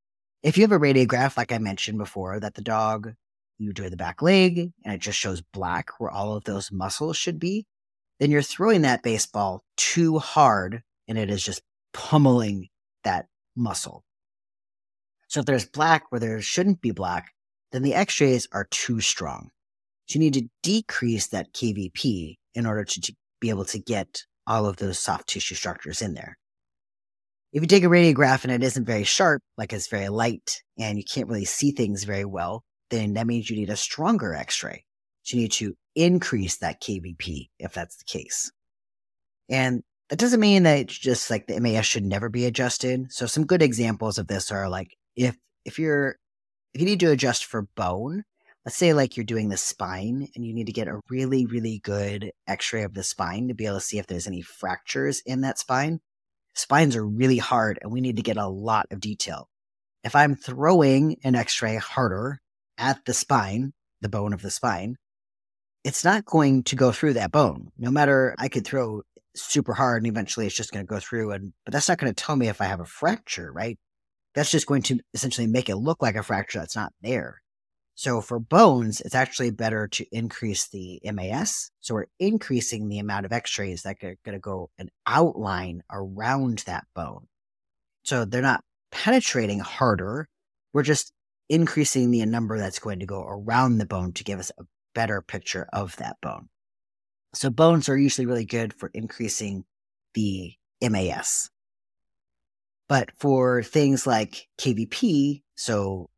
if 0.46 0.56
you 0.56 0.62
have 0.62 0.70
a 0.70 0.78
radiograph, 0.78 1.36
like 1.36 1.50
I 1.50 1.58
mentioned 1.58 1.98
before, 1.98 2.38
that 2.38 2.54
the 2.54 2.62
dog, 2.62 3.14
you 3.58 3.72
do 3.72 3.90
the 3.90 3.96
back 3.96 4.22
leg 4.22 4.70
and 4.84 4.94
it 4.94 5.00
just 5.00 5.18
shows 5.18 5.40
black 5.40 5.88
where 5.98 6.08
all 6.08 6.36
of 6.36 6.44
those 6.44 6.70
muscles 6.70 7.16
should 7.16 7.40
be, 7.40 7.66
then 8.20 8.30
you're 8.30 8.42
throwing 8.42 8.82
that 8.82 9.02
baseball 9.02 9.64
too 9.76 10.20
hard 10.20 10.84
and 11.08 11.18
it 11.18 11.30
is 11.30 11.42
just 11.42 11.62
pummeling 11.92 12.68
that 13.02 13.26
muscle. 13.56 14.04
So 15.26 15.40
if 15.40 15.46
there's 15.46 15.66
black 15.66 16.12
where 16.12 16.20
there 16.20 16.40
shouldn't 16.40 16.80
be 16.80 16.92
black, 16.92 17.32
then 17.72 17.82
the 17.82 17.94
x 17.94 18.20
rays 18.20 18.46
are 18.52 18.68
too 18.70 19.00
strong. 19.00 19.50
So 20.06 20.20
you 20.20 20.20
need 20.20 20.34
to 20.34 20.48
decrease 20.62 21.26
that 21.28 21.54
KVP 21.54 22.36
in 22.54 22.66
order 22.66 22.84
to, 22.84 23.00
to 23.00 23.12
be 23.40 23.50
able 23.50 23.64
to 23.64 23.80
get 23.80 24.22
all 24.46 24.66
of 24.66 24.76
those 24.76 25.00
soft 25.00 25.28
tissue 25.28 25.56
structures 25.56 26.00
in 26.00 26.14
there. 26.14 26.38
If 27.56 27.62
you 27.62 27.68
take 27.68 27.84
a 27.84 27.86
radiograph 27.86 28.44
and 28.44 28.52
it 28.52 28.62
isn't 28.62 28.84
very 28.84 29.04
sharp, 29.04 29.40
like 29.56 29.72
it's 29.72 29.88
very 29.88 30.10
light 30.10 30.62
and 30.78 30.98
you 30.98 31.04
can't 31.10 31.26
really 31.26 31.46
see 31.46 31.70
things 31.70 32.04
very 32.04 32.26
well, 32.26 32.64
then 32.90 33.14
that 33.14 33.26
means 33.26 33.48
you 33.48 33.56
need 33.56 33.70
a 33.70 33.76
stronger 33.76 34.34
x 34.34 34.62
ray. 34.62 34.84
So 35.22 35.38
you 35.38 35.44
need 35.44 35.52
to 35.52 35.74
increase 35.94 36.58
that 36.58 36.82
KVP 36.82 37.48
if 37.58 37.72
that's 37.72 37.96
the 37.96 38.04
case. 38.04 38.52
And 39.48 39.82
that 40.10 40.18
doesn't 40.18 40.38
mean 40.38 40.64
that 40.64 40.80
it's 40.80 40.98
just 40.98 41.30
like 41.30 41.46
the 41.46 41.58
MAS 41.58 41.86
should 41.86 42.04
never 42.04 42.28
be 42.28 42.44
adjusted. 42.44 43.10
So 43.10 43.24
some 43.24 43.46
good 43.46 43.62
examples 43.62 44.18
of 44.18 44.26
this 44.26 44.52
are 44.52 44.68
like 44.68 44.94
if 45.16 45.34
if 45.64 45.78
you're 45.78 46.16
if 46.74 46.82
you 46.82 46.86
need 46.86 47.00
to 47.00 47.10
adjust 47.10 47.46
for 47.46 47.68
bone, 47.74 48.24
let's 48.66 48.76
say 48.76 48.92
like 48.92 49.16
you're 49.16 49.24
doing 49.24 49.48
the 49.48 49.56
spine 49.56 50.28
and 50.36 50.44
you 50.44 50.52
need 50.52 50.66
to 50.66 50.74
get 50.74 50.88
a 50.88 51.00
really 51.08 51.46
really 51.46 51.80
good 51.82 52.32
x-ray 52.46 52.82
of 52.82 52.92
the 52.92 53.02
spine 53.02 53.48
to 53.48 53.54
be 53.54 53.64
able 53.64 53.78
to 53.78 53.80
see 53.80 53.98
if 53.98 54.06
there's 54.06 54.26
any 54.26 54.42
fractures 54.42 55.22
in 55.24 55.40
that 55.40 55.58
spine 55.58 56.00
spines 56.56 56.96
are 56.96 57.06
really 57.06 57.38
hard 57.38 57.78
and 57.82 57.92
we 57.92 58.00
need 58.00 58.16
to 58.16 58.22
get 58.22 58.36
a 58.36 58.48
lot 58.48 58.86
of 58.90 59.00
detail. 59.00 59.48
If 60.02 60.16
I'm 60.16 60.34
throwing 60.34 61.16
an 61.24 61.34
x 61.34 61.60
ray 61.62 61.76
harder 61.76 62.40
at 62.78 63.04
the 63.04 63.14
spine, 63.14 63.72
the 64.00 64.08
bone 64.08 64.32
of 64.32 64.42
the 64.42 64.50
spine, 64.50 64.96
it's 65.84 66.04
not 66.04 66.24
going 66.24 66.64
to 66.64 66.76
go 66.76 66.92
through 66.92 67.14
that 67.14 67.32
bone. 67.32 67.70
No 67.78 67.90
matter 67.90 68.34
I 68.38 68.48
could 68.48 68.66
throw 68.66 69.02
super 69.34 69.74
hard 69.74 70.02
and 70.02 70.10
eventually 70.10 70.46
it's 70.46 70.56
just 70.56 70.72
going 70.72 70.84
to 70.84 70.90
go 70.90 70.98
through 70.98 71.32
and 71.32 71.52
but 71.64 71.72
that's 71.72 71.88
not 71.88 71.98
going 71.98 72.12
to 72.12 72.24
tell 72.24 72.36
me 72.36 72.48
if 72.48 72.60
I 72.60 72.64
have 72.64 72.80
a 72.80 72.86
fracture, 72.86 73.52
right? 73.52 73.78
That's 74.34 74.50
just 74.50 74.66
going 74.66 74.82
to 74.82 74.98
essentially 75.14 75.46
make 75.46 75.68
it 75.68 75.76
look 75.76 76.02
like 76.02 76.16
a 76.16 76.22
fracture 76.22 76.58
that's 76.58 76.76
not 76.76 76.92
there. 77.02 77.40
So 77.96 78.20
for 78.20 78.38
bones, 78.38 79.00
it's 79.00 79.14
actually 79.14 79.50
better 79.50 79.88
to 79.88 80.06
increase 80.12 80.68
the 80.68 81.00
MAS. 81.02 81.70
So 81.80 81.94
we're 81.94 82.06
increasing 82.20 82.88
the 82.88 82.98
amount 82.98 83.24
of 83.24 83.32
x-rays 83.32 83.84
that 83.84 83.96
are 84.02 84.16
going 84.22 84.34
to 84.34 84.38
go 84.38 84.68
an 84.78 84.90
outline 85.06 85.82
around 85.90 86.58
that 86.66 86.84
bone. 86.94 87.26
So 88.02 88.26
they're 88.26 88.42
not 88.42 88.62
penetrating 88.90 89.60
harder. 89.60 90.28
We're 90.74 90.82
just 90.82 91.10
increasing 91.48 92.10
the 92.10 92.24
number 92.26 92.58
that's 92.58 92.78
going 92.78 93.00
to 93.00 93.06
go 93.06 93.22
around 93.22 93.78
the 93.78 93.86
bone 93.86 94.12
to 94.12 94.24
give 94.24 94.40
us 94.40 94.52
a 94.58 94.64
better 94.94 95.22
picture 95.22 95.66
of 95.72 95.96
that 95.96 96.16
bone. 96.20 96.50
So 97.34 97.48
bones 97.48 97.88
are 97.88 97.96
usually 97.96 98.26
really 98.26 98.44
good 98.44 98.74
for 98.74 98.90
increasing 98.92 99.64
the 100.12 100.52
MAS. 100.82 101.48
But 102.90 103.10
for 103.18 103.62
things 103.62 104.06
like 104.06 104.48
KVP, 104.58 105.42
so 105.54 106.10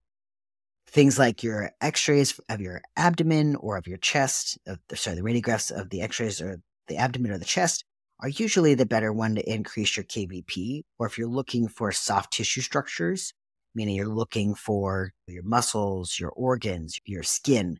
things 0.88 1.18
like 1.18 1.42
your 1.42 1.70
x-rays 1.80 2.40
of 2.48 2.60
your 2.60 2.80
abdomen 2.96 3.56
or 3.56 3.76
of 3.76 3.86
your 3.86 3.98
chest 3.98 4.58
of 4.66 4.78
sorry 4.94 5.16
the 5.16 5.22
radiographs 5.22 5.70
of 5.70 5.90
the 5.90 6.00
x-rays 6.00 6.40
or 6.40 6.60
the 6.88 6.96
abdomen 6.96 7.30
or 7.30 7.38
the 7.38 7.44
chest 7.44 7.84
are 8.20 8.28
usually 8.30 8.74
the 8.74 8.86
better 8.86 9.12
one 9.12 9.34
to 9.34 9.52
increase 9.52 9.96
your 9.96 10.04
kvp 10.04 10.82
or 10.98 11.06
if 11.06 11.18
you're 11.18 11.28
looking 11.28 11.68
for 11.68 11.92
soft 11.92 12.32
tissue 12.32 12.62
structures 12.62 13.34
meaning 13.74 13.94
you're 13.94 14.06
looking 14.06 14.54
for 14.54 15.12
your 15.26 15.42
muscles 15.42 16.18
your 16.18 16.30
organs 16.30 16.98
your 17.04 17.22
skin 17.22 17.76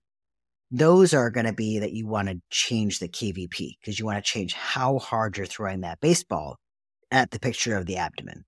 those 0.70 1.14
are 1.14 1.30
going 1.30 1.46
to 1.46 1.52
be 1.54 1.78
that 1.78 1.92
you 1.92 2.06
want 2.06 2.28
to 2.28 2.40
change 2.50 2.98
the 2.98 3.08
kvp 3.08 3.76
because 3.80 3.98
you 3.98 4.04
want 4.04 4.22
to 4.22 4.30
change 4.30 4.52
how 4.52 4.98
hard 4.98 5.36
you're 5.36 5.46
throwing 5.46 5.80
that 5.80 6.00
baseball 6.00 6.56
at 7.10 7.30
the 7.30 7.40
picture 7.40 7.74
of 7.74 7.86
the 7.86 7.96
abdomen 7.96 8.44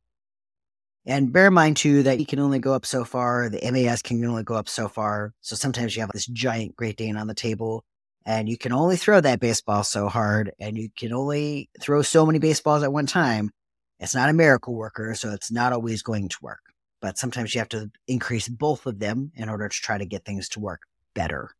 and 1.06 1.32
bear 1.32 1.46
in 1.46 1.54
mind 1.54 1.76
too 1.76 2.02
that 2.02 2.18
you 2.18 2.26
can 2.26 2.38
only 2.38 2.58
go 2.58 2.74
up 2.74 2.84
so 2.84 3.04
far. 3.04 3.48
The 3.48 3.60
MAS 3.70 4.02
can 4.02 4.24
only 4.24 4.42
go 4.42 4.54
up 4.54 4.68
so 4.68 4.88
far. 4.88 5.32
So 5.40 5.56
sometimes 5.56 5.96
you 5.96 6.02
have 6.02 6.12
this 6.12 6.26
giant 6.26 6.76
Great 6.76 6.96
Dane 6.96 7.16
on 7.16 7.26
the 7.26 7.34
table 7.34 7.84
and 8.26 8.48
you 8.48 8.58
can 8.58 8.72
only 8.72 8.96
throw 8.96 9.20
that 9.20 9.40
baseball 9.40 9.82
so 9.82 10.08
hard 10.08 10.52
and 10.60 10.76
you 10.76 10.90
can 10.96 11.12
only 11.12 11.70
throw 11.80 12.02
so 12.02 12.26
many 12.26 12.38
baseballs 12.38 12.82
at 12.82 12.92
one 12.92 13.06
time. 13.06 13.50
It's 13.98 14.14
not 14.14 14.30
a 14.30 14.34
miracle 14.34 14.74
worker, 14.74 15.14
so 15.14 15.30
it's 15.30 15.50
not 15.50 15.72
always 15.72 16.02
going 16.02 16.28
to 16.28 16.38
work. 16.42 16.60
But 17.00 17.18
sometimes 17.18 17.54
you 17.54 17.60
have 17.60 17.68
to 17.70 17.90
increase 18.06 18.48
both 18.48 18.86
of 18.86 18.98
them 18.98 19.32
in 19.34 19.48
order 19.48 19.68
to 19.68 19.74
try 19.74 19.98
to 19.98 20.06
get 20.06 20.24
things 20.24 20.48
to 20.50 20.60
work 20.60 20.82
better. 21.14 21.50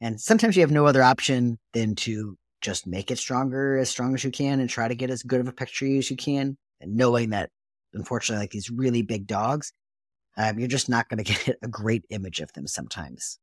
And 0.00 0.20
sometimes 0.20 0.56
you 0.56 0.62
have 0.62 0.70
no 0.70 0.86
other 0.86 1.02
option 1.02 1.58
than 1.72 1.94
to 1.96 2.36
just 2.60 2.86
make 2.86 3.10
it 3.10 3.18
stronger 3.18 3.78
as 3.78 3.90
strong 3.90 4.14
as 4.14 4.24
you 4.24 4.30
can 4.30 4.60
and 4.60 4.70
try 4.70 4.86
to 4.86 4.94
get 4.94 5.10
as 5.10 5.22
good 5.22 5.40
of 5.40 5.48
a 5.48 5.52
picture 5.52 5.86
as 5.96 6.10
you 6.10 6.16
can. 6.16 6.56
And 6.80 6.96
knowing 6.96 7.30
that 7.30 7.50
unfortunately, 7.94 8.42
like 8.42 8.50
these 8.50 8.70
really 8.70 9.02
big 9.02 9.26
dogs, 9.26 9.72
um, 10.36 10.58
you're 10.58 10.68
just 10.68 10.88
not 10.88 11.08
going 11.08 11.22
to 11.24 11.32
get 11.32 11.58
a 11.62 11.68
great 11.68 12.04
image 12.10 12.40
of 12.40 12.52
them 12.52 12.66
sometimes. 12.66 13.38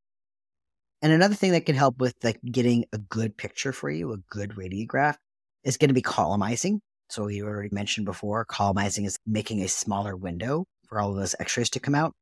And 1.02 1.14
another 1.14 1.36
thing 1.36 1.52
that 1.54 1.66
can 1.66 1.76
help 1.76 2.00
with 2.00 2.16
like 2.24 2.40
getting 2.44 2.86
a 2.92 2.98
good 2.98 3.38
picture 3.38 3.72
for 3.72 3.90
you, 3.90 4.12
a 4.12 4.18
good 4.30 4.52
radiograph, 4.52 5.16
is 5.64 5.78
going 5.78 5.90
to 5.90 5.94
be 5.94 6.02
collimizing. 6.02 6.82
So 7.10 7.26
we 7.26 7.42
already 7.42 7.70
mentioned 7.72 8.06
before, 8.06 8.46
collimizing 8.46 9.06
is 9.06 9.18
making 9.26 9.62
a 9.62 9.68
smaller 9.68 10.16
window 10.16 10.66
for 10.88 11.00
all 11.00 11.12
of 11.12 11.18
those 11.18 11.36
X-rays 11.40 11.70
to 11.72 11.80
come 11.80 11.96
out. 11.96 12.14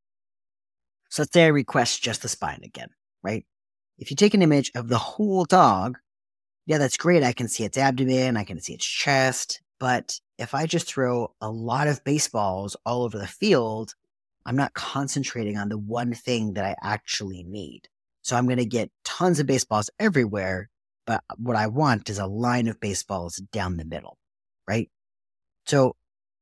So 1.10 1.22
let's 1.22 1.32
say 1.32 1.44
I 1.44 1.48
request 1.48 2.02
just 2.02 2.22
the 2.22 2.28
spine 2.28 2.60
again, 2.64 2.88
right? 3.22 3.44
If 3.98 4.10
you 4.10 4.16
take 4.16 4.34
an 4.34 4.42
image 4.42 4.70
of 4.74 4.88
the 4.88 4.98
whole 4.98 5.44
dog, 5.44 5.98
yeah, 6.66 6.78
that's 6.78 6.96
great. 6.96 7.22
I 7.22 7.32
can 7.32 7.48
see 7.48 7.64
its 7.64 7.78
abdomen, 7.78 8.36
I 8.36 8.44
can 8.44 8.60
see 8.60 8.74
its 8.74 8.86
chest, 8.86 9.60
but 9.80 10.20
if 10.38 10.54
I 10.54 10.66
just 10.66 10.86
throw 10.86 11.34
a 11.40 11.50
lot 11.50 11.88
of 11.88 12.04
baseballs 12.04 12.76
all 12.86 13.02
over 13.02 13.18
the 13.18 13.26
field, 13.26 13.94
I'm 14.46 14.56
not 14.56 14.72
concentrating 14.72 15.58
on 15.58 15.68
the 15.68 15.78
one 15.78 16.14
thing 16.14 16.54
that 16.54 16.64
I 16.64 16.76
actually 16.82 17.42
need. 17.42 17.88
So 18.22 18.36
I'm 18.36 18.46
going 18.46 18.58
to 18.58 18.64
get 18.64 18.90
tons 19.04 19.40
of 19.40 19.46
baseballs 19.46 19.90
everywhere, 19.98 20.70
but 21.06 21.22
what 21.36 21.56
I 21.56 21.66
want 21.66 22.08
is 22.08 22.18
a 22.18 22.26
line 22.26 22.68
of 22.68 22.80
baseballs 22.80 23.36
down 23.52 23.76
the 23.76 23.84
middle, 23.84 24.16
right? 24.66 24.88
So 25.66 25.96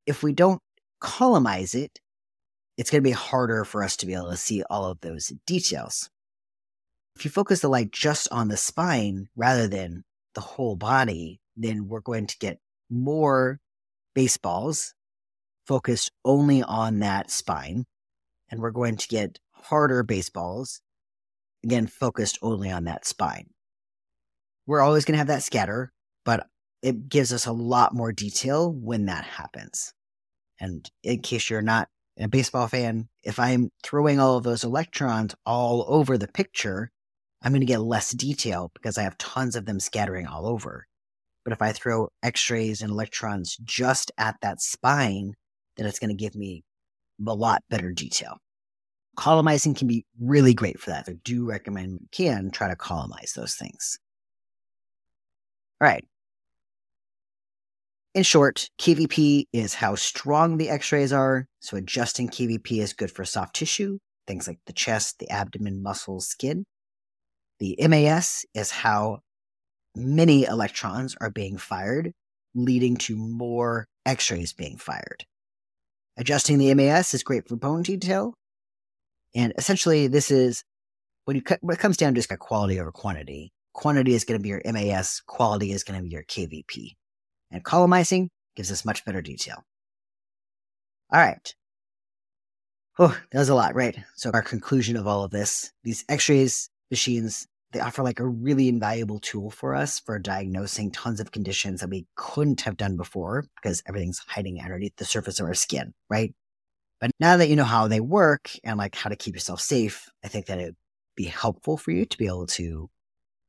if 0.05 0.23
we 0.23 0.33
don't 0.33 0.61
colimize 1.03 1.75
it, 1.75 1.99
it's 2.77 2.91
going 2.91 3.03
to 3.03 3.09
be 3.09 3.13
harder 3.13 3.65
for 3.65 3.83
us 3.83 3.97
to 3.99 4.07
be 4.07 4.15
able 4.15 4.31
to 4.31 4.37
see 4.37 4.63
all 4.69 4.85
of 4.85 5.01
those 5.01 5.33
details. 5.47 6.11
If 7.17 7.25
you 7.25 7.31
focus 7.31 7.61
the 7.61 7.69
light 7.69 7.93
just 7.93 8.29
on 8.31 8.49
the 8.49 8.59
spine 8.59 9.29
rather 9.35 9.67
than 9.67 10.05
the 10.35 10.43
whole 10.43 10.77
body, 10.77 11.41
then 11.57 11.89
we're 11.89 12.01
going 12.01 12.27
to 12.27 12.39
get 12.39 12.59
more 12.91 13.59
baseballs 14.17 14.95
focused 15.67 16.11
only 16.25 16.63
on 16.63 17.01
that 17.01 17.31
spine. 17.31 17.85
And 18.51 18.61
we're 18.61 18.71
going 18.71 18.97
to 18.97 19.09
get 19.09 19.39
harder 19.53 20.03
baseballs, 20.03 20.81
again, 21.63 21.87
focused 21.87 22.39
only 22.41 22.71
on 22.71 22.85
that 22.85 23.05
spine. 23.05 23.51
We're 24.67 24.81
always 24.81 25.05
going 25.05 25.13
to 25.15 25.19
have 25.19 25.27
that 25.29 25.43
scatter, 25.43 25.93
but 26.25 26.47
it 26.83 27.09
gives 27.09 27.33
us 27.33 27.47
a 27.47 27.53
lot 27.53 27.95
more 27.95 28.13
detail 28.13 28.73
when 28.73 29.07
that 29.07 29.25
happens. 29.25 29.93
And 30.59 30.89
in 31.03 31.21
case 31.21 31.51
you're 31.51 31.63
not 31.63 31.89
a 32.19 32.29
baseball 32.29 32.69
fan, 32.69 33.09
if 33.23 33.39
I'm 33.39 33.71
throwing 33.83 34.19
all 34.19 34.39
of 34.39 34.45
those 34.45 34.65
electrons 34.65 35.35
all 35.45 35.85
over 35.89 36.17
the 36.17 36.29
picture, 36.29 36.91
I'm 37.43 37.53
going 37.53 37.61
to 37.61 37.67
get 37.67 37.81
less 37.81 38.13
detail 38.13 38.71
because 38.73 38.97
I 38.97 39.03
have 39.03 39.19
tons 39.19 39.57
of 39.57 39.67
them 39.67 39.79
scattering 39.79 40.27
all 40.27 40.47
over. 40.47 40.87
But 41.47 41.53
if 41.53 41.63
I 41.63 41.71
throw 41.71 42.09
x 42.25 42.51
rays 42.51 42.83
and 42.83 42.91
electrons 42.91 43.57
just 43.63 44.11
at 44.19 44.35
that 44.43 44.61
spine, 44.61 45.35
then 45.77 45.87
it's 45.87 46.01
going 46.01 46.11
to 46.11 46.17
give 46.17 46.35
me 46.35 46.65
a 47.25 47.35
lot 47.35 47.63
better 47.71 47.93
detail. 47.93 48.39
Collimizing 49.17 49.75
can 49.75 49.87
be 49.87 50.05
really 50.21 50.55
great 50.55 50.81
for 50.81 50.91
that. 50.91 51.05
I 51.09 51.13
do 51.23 51.47
recommend 51.47 52.01
you 52.01 52.09
can 52.11 52.51
try 52.51 52.69
to 52.69 52.75
collimise 52.75 53.35
those 53.35 53.55
things. 53.55 53.97
All 55.81 55.87
right. 55.87 56.05
In 58.13 58.25
short, 58.25 58.69
KVP 58.81 59.45
is 59.53 59.73
how 59.73 59.95
strong 59.95 60.57
the 60.57 60.69
x 60.69 60.91
rays 60.91 61.13
are. 61.13 61.47
So 61.61 61.77
adjusting 61.77 62.29
KVP 62.29 62.83
is 62.83 62.93
good 62.93 63.13
for 63.13 63.25
soft 63.25 63.55
tissue, 63.55 64.01
things 64.27 64.49
like 64.49 64.59
the 64.67 64.73
chest, 64.73 65.21
the 65.21 65.31
abdomen, 65.31 65.81
muscles, 65.81 66.27
skin. 66.27 66.65
The 67.61 67.77
MAS 67.89 68.45
is 68.53 68.73
how 68.73 69.21
many 69.97 70.45
electrons 70.45 71.17
are 71.21 71.31
being 71.31 71.57
fired, 71.57 72.13
leading 72.55 72.97
to 72.97 73.17
more 73.17 73.87
x 74.05 74.31
rays 74.31 74.53
being 74.53 74.77
fired. 74.77 75.25
Adjusting 76.17 76.59
the 76.59 76.73
MAS 76.75 77.13
is 77.15 77.23
great 77.23 77.49
for 77.49 77.57
bone 77.57 77.83
detail. 77.83 78.35
And 79.35 79.53
essentially, 79.59 80.07
this 80.07 80.31
is 80.31 80.65
when, 81.25 81.37
you, 81.37 81.43
when 81.61 81.75
it 81.75 81.81
comes 81.81 81.97
down 81.97 82.15
to 82.15 82.19
just 82.21 82.39
quality 82.39 82.81
over 82.81 82.93
quantity. 82.93 83.53
Quantity 83.75 84.15
is 84.15 84.25
going 84.25 84.39
to 84.39 84.43
be 84.43 84.49
your 84.49 84.63
MAS, 84.65 85.21
quality 85.27 85.73
is 85.73 85.85
going 85.85 85.99
to 85.99 86.03
be 86.03 86.09
your 86.09 86.25
KVP. 86.25 86.93
And 87.51 87.63
collimizing 87.63 88.29
gives 88.55 88.73
us 88.73 88.85
much 88.85 89.05
better 89.05 89.21
detail. 89.21 89.63
All 91.13 91.21
right. 91.21 91.55
Oh, 92.99 93.17
that 93.31 93.39
was 93.39 93.51
a 93.51 93.55
lot, 93.55 93.75
right? 93.75 93.99
So, 94.15 94.31
our 94.33 94.43
conclusion 94.43 94.97
of 94.97 95.07
all 95.07 95.23
of 95.23 95.31
this 95.31 95.73
these 95.85 96.05
x 96.09 96.31
rays 96.31 96.71
machines 96.91 97.47
they 97.77 97.83
offer 97.83 98.03
like 98.03 98.21
a 98.21 98.27
really 98.27 98.69
invaluable 98.69 99.21
tool 99.21 99.51
for 99.51 99.75
us 99.75 100.01
for 100.01 100.19
diagnosing 100.19 100.91
tons 100.91 101.21
of 101.21 101.31
conditions 101.31 101.81
that 101.81 101.91
we 101.91 102.07
couldn't 102.17 102.63
have 102.63 102.79
done 102.79 102.97
before 102.97 103.45
because 103.57 103.83
everything's 103.87 104.23
hiding 104.27 104.59
underneath 104.63 104.97
the 104.97 105.05
surface 105.05 105.39
of 105.41 105.47
our 105.47 105.53
skin, 105.53 105.93
right? 106.09 106.35
But 107.03 107.11
now 107.21 107.37
that 107.37 107.51
you 107.51 107.57
know 107.57 107.65
how 107.65 107.87
they 107.87 108.01
work 108.01 108.51
and 108.65 108.79
like 108.79 108.95
how 108.95 109.11
to 109.11 109.17
keep 109.17 109.35
yourself 109.35 109.61
safe, 109.61 110.09
I 110.25 110.29
think 110.29 110.47
that 110.47 110.59
it'd 110.59 110.77
be 111.17 111.25
helpful 111.25 111.77
for 111.77 111.91
you 111.91 112.07
to 112.07 112.17
be 112.17 112.27
able 112.27 112.47
to 112.47 112.89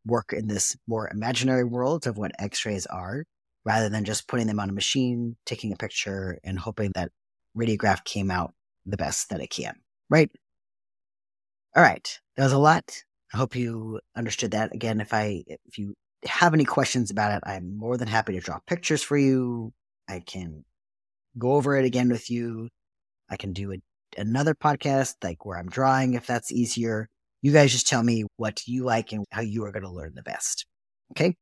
work 0.05 0.33
in 0.33 0.47
this 0.47 0.75
more 0.87 1.09
imaginary 1.09 1.63
world 1.63 2.05
of 2.05 2.17
what 2.17 2.33
x-rays 2.37 2.85
are 2.87 3.23
rather 3.63 3.87
than 3.87 4.03
just 4.03 4.27
putting 4.27 4.47
them 4.47 4.59
on 4.59 4.69
a 4.69 4.73
machine, 4.73 5.37
taking 5.45 5.71
a 5.71 5.77
picture 5.77 6.37
and 6.43 6.59
hoping 6.59 6.91
that 6.95 7.11
radiograph 7.57 8.03
came 8.03 8.29
out 8.29 8.53
the 8.85 8.97
best 8.97 9.29
that 9.29 9.39
it 9.39 9.49
can, 9.49 9.75
right? 10.09 10.29
All 11.77 11.83
right. 11.83 12.19
That 12.35 12.43
was 12.43 12.53
a 12.53 12.57
lot. 12.57 13.03
I 13.33 13.37
hope 13.37 13.55
you 13.55 13.99
understood 14.15 14.51
that. 14.51 14.73
Again, 14.73 15.01
if 15.01 15.13
I 15.13 15.43
if 15.47 15.77
you 15.77 15.93
have 16.25 16.53
any 16.53 16.65
questions 16.65 17.11
about 17.11 17.33
it, 17.33 17.43
I'm 17.45 17.77
more 17.77 17.97
than 17.97 18.07
happy 18.07 18.33
to 18.33 18.39
draw 18.39 18.59
pictures 18.65 19.03
for 19.03 19.17
you. 19.17 19.73
I 20.07 20.21
can 20.25 20.63
go 21.37 21.53
over 21.53 21.77
it 21.77 21.85
again 21.85 22.09
with 22.09 22.31
you. 22.31 22.69
I 23.29 23.35
can 23.35 23.53
do 23.53 23.73
a, 23.73 23.77
another 24.17 24.55
podcast 24.55 25.15
like 25.23 25.45
where 25.45 25.57
I'm 25.57 25.69
drawing 25.69 26.13
if 26.13 26.25
that's 26.25 26.51
easier. 26.51 27.09
You 27.41 27.51
guys 27.51 27.71
just 27.71 27.87
tell 27.87 28.01
me 28.01 28.25
what 28.37 28.65
you 28.67 28.83
like 28.83 29.11
and 29.11 29.25
how 29.31 29.41
you 29.41 29.65
are 29.65 29.71
going 29.71 29.83
to 29.83 29.91
learn 29.91 30.13
the 30.15 30.23
best. 30.23 30.65
Okay. 31.11 31.35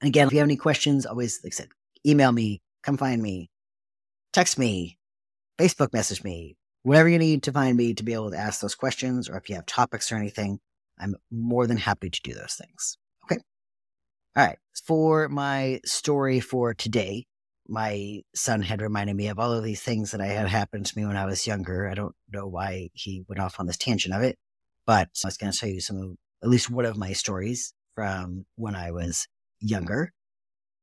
And 0.00 0.08
again, 0.08 0.26
if 0.26 0.32
you 0.32 0.38
have 0.38 0.46
any 0.46 0.56
questions, 0.56 1.06
always, 1.06 1.40
like 1.44 1.52
I 1.52 1.56
said, 1.56 1.68
email 2.06 2.32
me, 2.32 2.62
come 2.82 2.96
find 2.96 3.22
me, 3.22 3.50
text 4.32 4.58
me, 4.58 4.98
Facebook 5.58 5.92
message 5.92 6.24
me, 6.24 6.56
whatever 6.82 7.08
you 7.08 7.18
need 7.18 7.42
to 7.44 7.52
find 7.52 7.76
me 7.76 7.94
to 7.94 8.02
be 8.02 8.14
able 8.14 8.30
to 8.30 8.38
ask 8.38 8.60
those 8.60 8.74
questions, 8.74 9.28
or 9.28 9.36
if 9.36 9.48
you 9.48 9.56
have 9.56 9.66
topics 9.66 10.10
or 10.10 10.16
anything, 10.16 10.58
I'm 10.98 11.14
more 11.30 11.66
than 11.66 11.76
happy 11.76 12.10
to 12.10 12.20
do 12.22 12.34
those 12.34 12.54
things. 12.54 12.96
Okay. 13.24 13.40
All 14.36 14.46
right. 14.46 14.58
For 14.86 15.28
my 15.28 15.80
story 15.84 16.40
for 16.40 16.74
today, 16.74 17.26
my 17.66 18.22
son 18.34 18.62
had 18.62 18.82
reminded 18.82 19.16
me 19.16 19.28
of 19.28 19.38
all 19.38 19.52
of 19.52 19.64
these 19.64 19.80
things 19.80 20.10
that 20.10 20.20
I 20.20 20.26
had 20.26 20.48
happened 20.48 20.86
to 20.86 20.98
me 20.98 21.06
when 21.06 21.16
I 21.16 21.24
was 21.24 21.46
younger. 21.46 21.88
I 21.88 21.94
don't 21.94 22.14
know 22.32 22.46
why 22.46 22.90
he 22.92 23.24
went 23.28 23.40
off 23.40 23.58
on 23.58 23.66
this 23.66 23.78
tangent 23.78 24.14
of 24.14 24.22
it, 24.22 24.36
but 24.86 25.08
I 25.24 25.28
was 25.28 25.36
going 25.36 25.52
to 25.52 25.58
tell 25.58 25.68
you 25.68 25.80
some 25.80 25.96
of, 25.96 26.16
at 26.42 26.50
least 26.50 26.70
one 26.70 26.84
of 26.84 26.96
my 26.96 27.12
stories 27.12 27.72
from 27.94 28.44
when 28.56 28.74
I 28.74 28.90
was 28.90 29.26
younger. 29.60 30.12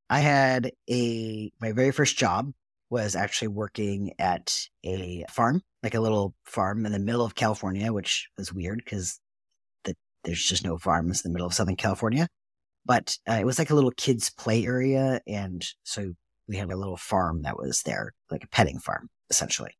I 0.10 0.20
had 0.20 0.72
a, 0.90 1.52
my 1.62 1.72
very 1.72 1.92
first 1.92 2.18
job 2.18 2.52
was 2.90 3.16
actually 3.16 3.48
working 3.48 4.12
at 4.20 4.68
a 4.84 5.24
farm, 5.30 5.62
like 5.84 5.94
a 5.94 6.02
little 6.02 6.36
farm 6.44 6.86
in 6.86 6.92
the 6.92 7.00
middle 7.00 7.24
of 7.24 7.36
California, 7.36 7.94
which 7.94 8.28
was 8.38 8.52
weird 8.52 8.82
because 8.84 9.21
there's 10.24 10.44
just 10.44 10.64
no 10.64 10.78
farms 10.78 11.24
in 11.24 11.32
the 11.32 11.34
middle 11.34 11.48
of 11.48 11.54
Southern 11.54 11.76
California. 11.76 12.28
But 12.86 13.18
uh, 13.30 13.34
it 13.34 13.46
was 13.46 13.60
like 13.60 13.70
a 13.70 13.76
little 13.76 13.92
kids' 13.92 14.30
play 14.32 14.66
area. 14.66 15.22
And 15.28 15.66
so 15.84 16.14
we 16.48 16.58
had 16.58 16.72
a 16.72 16.78
little 16.78 16.98
farm 16.98 17.44
that 17.44 17.58
was 17.58 17.84
there, 17.84 18.14
like 18.30 18.44
a 18.44 18.48
petting 18.48 18.80
farm, 18.80 19.10
essentially. 19.30 19.72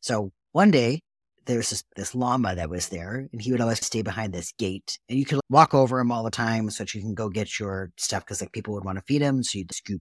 So 0.00 0.32
one 0.52 0.70
day, 0.70 1.00
there 1.46 1.58
was 1.58 1.70
this, 1.70 1.84
this 1.96 2.14
llama 2.14 2.54
that 2.54 2.70
was 2.70 2.88
there, 2.88 3.28
and 3.30 3.42
he 3.42 3.52
would 3.52 3.60
always 3.60 3.84
stay 3.84 4.02
behind 4.02 4.32
this 4.32 4.52
gate. 4.52 4.98
And 5.08 5.18
you 5.18 5.24
could 5.24 5.40
walk 5.50 5.74
over 5.74 6.00
him 6.00 6.10
all 6.10 6.22
the 6.22 6.30
time 6.30 6.70
so 6.70 6.84
that 6.84 6.94
you 6.94 7.00
can 7.00 7.14
go 7.14 7.28
get 7.28 7.58
your 7.58 7.92
stuff 7.98 8.24
because 8.24 8.40
like 8.40 8.52
people 8.52 8.74
would 8.74 8.84
want 8.84 8.98
to 8.98 9.04
feed 9.04 9.20
him. 9.20 9.42
So 9.42 9.58
you'd 9.58 9.74
scoop 9.74 10.00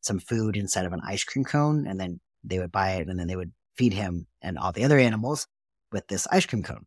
some 0.00 0.20
food 0.20 0.56
inside 0.56 0.86
of 0.86 0.92
an 0.92 1.00
ice 1.04 1.24
cream 1.24 1.44
cone, 1.44 1.86
and 1.86 1.98
then 1.98 2.20
they 2.44 2.58
would 2.58 2.70
buy 2.70 2.92
it, 2.92 3.08
and 3.08 3.18
then 3.18 3.26
they 3.26 3.36
would 3.36 3.52
feed 3.76 3.92
him 3.92 4.26
and 4.42 4.58
all 4.58 4.72
the 4.72 4.84
other 4.84 4.98
animals 4.98 5.46
with 5.92 6.06
this 6.08 6.26
ice 6.30 6.46
cream 6.46 6.62
cone. 6.62 6.86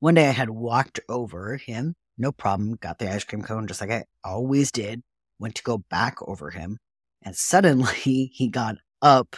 One 0.00 0.14
day 0.14 0.28
I 0.28 0.32
had 0.32 0.48
walked 0.48 0.98
over 1.10 1.58
him, 1.58 1.94
no 2.16 2.32
problem, 2.32 2.76
got 2.76 2.98
the 2.98 3.12
ice 3.12 3.22
cream 3.22 3.42
cone 3.42 3.66
just 3.66 3.82
like 3.82 3.90
I 3.90 4.04
always 4.24 4.72
did, 4.72 5.02
went 5.38 5.56
to 5.56 5.62
go 5.62 5.76
back 5.76 6.16
over 6.26 6.48
him, 6.48 6.78
and 7.22 7.36
suddenly 7.36 8.30
he 8.32 8.48
got 8.48 8.76
up 9.02 9.36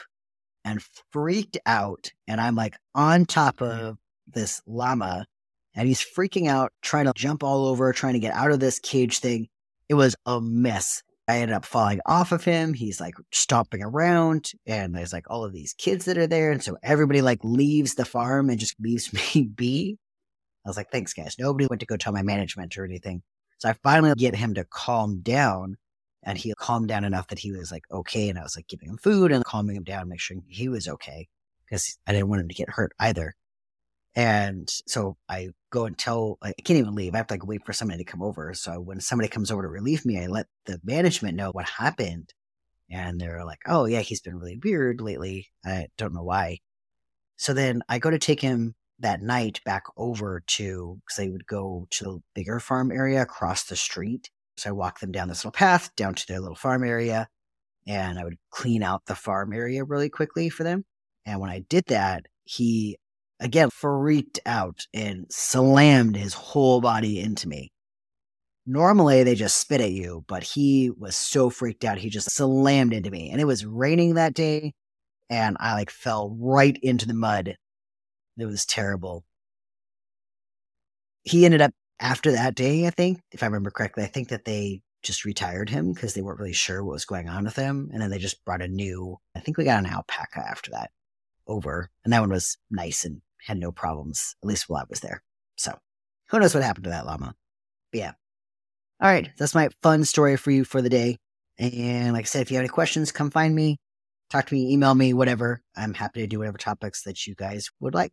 and 0.65 0.81
freaked 1.11 1.59
out. 1.67 2.13
And 2.29 2.41
I'm 2.41 2.55
like 2.55 2.77
on 2.95 3.27
top 3.27 3.57
mm-hmm. 3.57 3.87
of 3.87 3.99
this 4.29 4.63
llama, 4.65 5.27
and 5.75 5.89
he's 5.89 6.01
freaking 6.17 6.49
out, 6.49 6.73
trying 6.81 7.07
to 7.07 7.13
jump 7.17 7.43
all 7.43 7.67
over, 7.67 7.93
trying 7.93 8.15
to 8.15 8.21
get 8.21 8.35
out 8.35 8.53
of 8.53 8.61
this 8.61 8.79
cage 8.79 9.19
thing. 9.19 9.49
It 9.89 9.95
was 9.95 10.15
a 10.27 10.41
mess. 10.41 11.03
I 11.27 11.39
ended 11.39 11.57
up 11.57 11.65
falling 11.65 12.01
off 12.07 12.31
of 12.31 12.45
him. 12.45 12.73
He's 12.73 13.01
like 13.01 13.15
stomping 13.33 13.83
around, 13.83 14.53
and 14.65 14.95
there's 14.95 15.13
like 15.13 15.29
all 15.29 15.45
of 15.45 15.53
these 15.53 15.75
kids 15.75 16.05
that 16.05 16.19
are 16.19 16.29
there. 16.29 16.53
And 16.53 16.63
so 16.63 16.77
everybody 16.85 17.21
like 17.21 17.41
leaves 17.43 17.97
the 17.97 18.05
farm 18.05 18.49
and 18.49 18.61
just 18.61 18.77
leaves 18.79 19.13
me 19.35 19.43
be. 19.43 19.99
I 20.65 20.69
was 20.69 20.77
like, 20.77 20.91
thanks, 20.91 21.13
guys. 21.13 21.37
Nobody 21.39 21.67
went 21.69 21.81
to 21.81 21.87
go 21.87 21.97
tell 21.97 22.13
my 22.13 22.23
management 22.23 22.77
or 22.79 22.85
anything. 22.85 23.23
So 23.59 23.69
I 23.69 23.75
finally 23.83 24.15
get 24.15 24.35
him 24.35 24.55
to 24.55 24.65
calm 24.65 25.21
down 25.21 25.77
and 26.23 26.39
he 26.39 26.53
calmed 26.57 26.89
down 26.89 27.05
enough 27.05 27.29
that 27.29 27.39
he 27.39 27.53
was 27.53 27.73
like, 27.73 27.85
okay. 27.91 28.29
And 28.29 28.39
I 28.39 28.43
was 28.43 28.57
like 28.57 28.69
giving 28.69 28.89
him 28.89 28.99
food 28.99 29.33
and 29.33 29.45
calming 29.45 29.77
him 29.77 29.85
down, 29.85 30.09
make 30.09 30.21
sure 30.21 30.37
he 30.49 30.69
was 30.69 30.89
okay 30.89 31.29
because 31.65 31.99
I 32.07 32.13
didn't 32.13 32.29
want 32.29 32.43
him 32.43 32.49
to 32.49 32.55
get 32.55 32.71
hurt 32.71 32.93
either. 33.01 33.35
And 34.15 34.69
so 34.87 35.17
I 35.29 35.49
go 35.71 35.87
and 35.87 35.97
tell, 35.97 36.39
I 36.43 36.53
can't 36.65 36.79
even 36.79 36.95
leave. 36.95 37.15
I 37.15 37.19
have 37.19 37.29
to 37.29 37.35
like 37.35 37.47
wait 37.47 37.65
for 37.65 37.73
somebody 37.73 38.05
to 38.05 38.11
come 38.11 38.23
over. 38.23 38.53
So 38.53 38.79
when 38.79 39.01
somebody 39.01 39.29
comes 39.29 39.51
over 39.51 39.63
to 39.63 39.69
relieve 39.69 40.05
me, 40.05 40.21
I 40.21 40.27
let 40.27 40.47
the 40.67 40.79
management 40.85 41.37
know 41.37 41.51
what 41.51 41.69
happened. 41.69 42.33
And 42.91 43.19
they're 43.19 43.45
like, 43.45 43.61
oh, 43.67 43.87
yeah, 43.87 44.01
he's 44.01 44.21
been 44.21 44.39
really 44.39 44.61
weird 44.63 45.01
lately. 45.01 45.49
I 45.65 45.87
don't 45.97 46.13
know 46.13 46.25
why. 46.25 46.59
So 47.37 47.55
then 47.55 47.83
I 47.89 47.99
go 47.99 48.11
to 48.11 48.19
take 48.19 48.41
him 48.41 48.75
that 49.03 49.23
night 49.23 49.61
back 49.65 49.85
over 49.97 50.43
to 50.47 50.99
because 51.05 51.17
they 51.17 51.29
would 51.29 51.47
go 51.47 51.87
to 51.91 52.05
the 52.05 52.23
bigger 52.35 52.59
farm 52.59 52.91
area 52.91 53.23
across 53.23 53.65
the 53.65 53.77
street. 53.77 54.31
So 54.57 54.71
I 54.71 54.73
walked 54.73 55.01
them 55.01 55.13
down 55.13 55.29
this 55.29 55.45
little 55.45 55.53
path 55.53 55.95
down 55.97 56.15
to 56.15 56.27
their 56.27 56.41
little 56.41 56.57
farm 56.57 56.85
area, 56.85 57.29
and 57.87 58.19
I 58.19 58.25
would 58.25 58.37
clean 58.51 58.83
out 58.83 59.07
the 59.07 59.15
farm 59.15 59.53
area 59.53 59.85
really 59.85 60.09
quickly 60.09 60.49
for 60.49 60.65
them. 60.65 60.85
And 61.27 61.41
when 61.41 61.51
I 61.51 61.61
did 61.69 61.85
that, 61.89 62.27
he 62.45 62.99
again 63.41 63.71
freaked 63.71 64.41
out 64.47 64.87
and 64.95 65.27
slammed 65.31 66.17
his 66.17 66.35
whole 66.35 66.81
body 66.81 67.21
into 67.21 67.49
me. 67.49 67.73
Normally 68.67 69.25
they 69.25 69.35
just 69.35 69.59
spit 69.59 69.81
at 69.81 69.91
you, 69.91 70.25
but 70.29 70.45
he 70.45 70.91
was 70.91 71.17
so 71.17 71.51
freaked 71.51 71.85
out 71.85 71.99
he 71.99 72.11
just 72.11 72.31
slammed 72.31 72.93
into 72.93 73.11
me. 73.11 73.31
And 73.31 73.41
it 73.41 73.47
was 73.47 73.67
raining 73.67 74.15
that 74.15 74.35
day, 74.35 74.75
and 75.29 75.57
I 75.59 75.75
like 75.75 75.91
fell 75.91 76.37
right 76.39 76.79
into 76.83 77.07
the 77.07 77.15
mud 77.15 77.57
it 78.39 78.47
was 78.47 78.65
terrible. 78.67 79.25
He 81.23 81.45
ended 81.45 81.61
up 81.61 81.73
after 82.01 82.33
that 82.33 82.55
day, 82.55 82.87
I 82.87 82.91
think, 82.91 83.21
if 83.31 83.43
I 83.43 83.47
remember 83.47 83.71
correctly, 83.71 84.03
I 84.03 84.09
think 84.09 84.29
that 84.29 84.45
they 84.45 84.83
just 85.03 85.25
retired 85.25 85.69
him 85.69 85.93
because 85.93 86.15
they 86.15 86.23
weren't 86.23 86.39
really 86.39 86.53
sure 86.53 86.83
what 86.85 86.93
was 86.93 87.05
going 87.05 87.29
on 87.29 87.45
with 87.45 87.57
him. 87.57 87.91
And 87.93 88.01
then 88.03 88.11
they 88.11 88.19
just 88.19 88.45
brought 88.45 88.63
a 88.63 88.69
new, 88.69 89.19
I 89.37 89.41
think 89.41 89.57
we 89.57 89.65
got 89.65 89.79
an 89.79 89.91
alpaca 89.91 90.41
after 90.41 90.71
that 90.73 90.91
over. 91.47 91.91
And 92.05 92.13
that 92.13 92.21
one 92.21 92.31
was 92.31 92.57
nice 92.71 93.05
and 93.05 93.21
had 93.45 93.59
no 93.59 93.73
problems, 93.73 94.37
at 94.43 94.49
least 94.49 94.69
while 94.69 94.83
I 94.83 94.87
was 94.89 95.01
there. 95.01 95.23
So 95.57 95.77
who 96.29 96.39
knows 96.39 96.55
what 96.55 96.65
happened 96.65 96.85
to 96.85 96.91
that 96.91 97.07
llama. 97.07 97.35
But 97.93 97.99
yeah. 97.99 98.13
All 99.01 99.11
right. 99.11 99.31
That's 99.37 99.55
my 99.55 99.69
fun 99.83 100.05
story 100.05 100.37
for 100.37 100.51
you 100.51 100.65
for 100.65 100.81
the 100.81 100.89
day. 100.89 101.19
And 101.59 102.13
like 102.13 102.25
I 102.25 102.27
said, 102.27 102.43
if 102.43 102.51
you 102.51 102.57
have 102.57 102.63
any 102.63 102.69
questions, 102.69 103.13
come 103.13 103.31
find 103.31 103.55
me. 103.55 103.79
talk 104.33 104.47
to 104.47 104.55
me, 104.55 104.73
email 104.73 104.95
me, 104.95 105.13
whatever. 105.13 105.61
I'm 105.77 105.95
happy 105.95 106.21
to 106.21 106.27
do 106.27 106.39
whatever 106.39 106.59
topics 106.59 107.03
that 107.03 107.27
you 107.27 107.35
guys 107.35 107.71
would 107.81 107.95
like. 107.95 108.13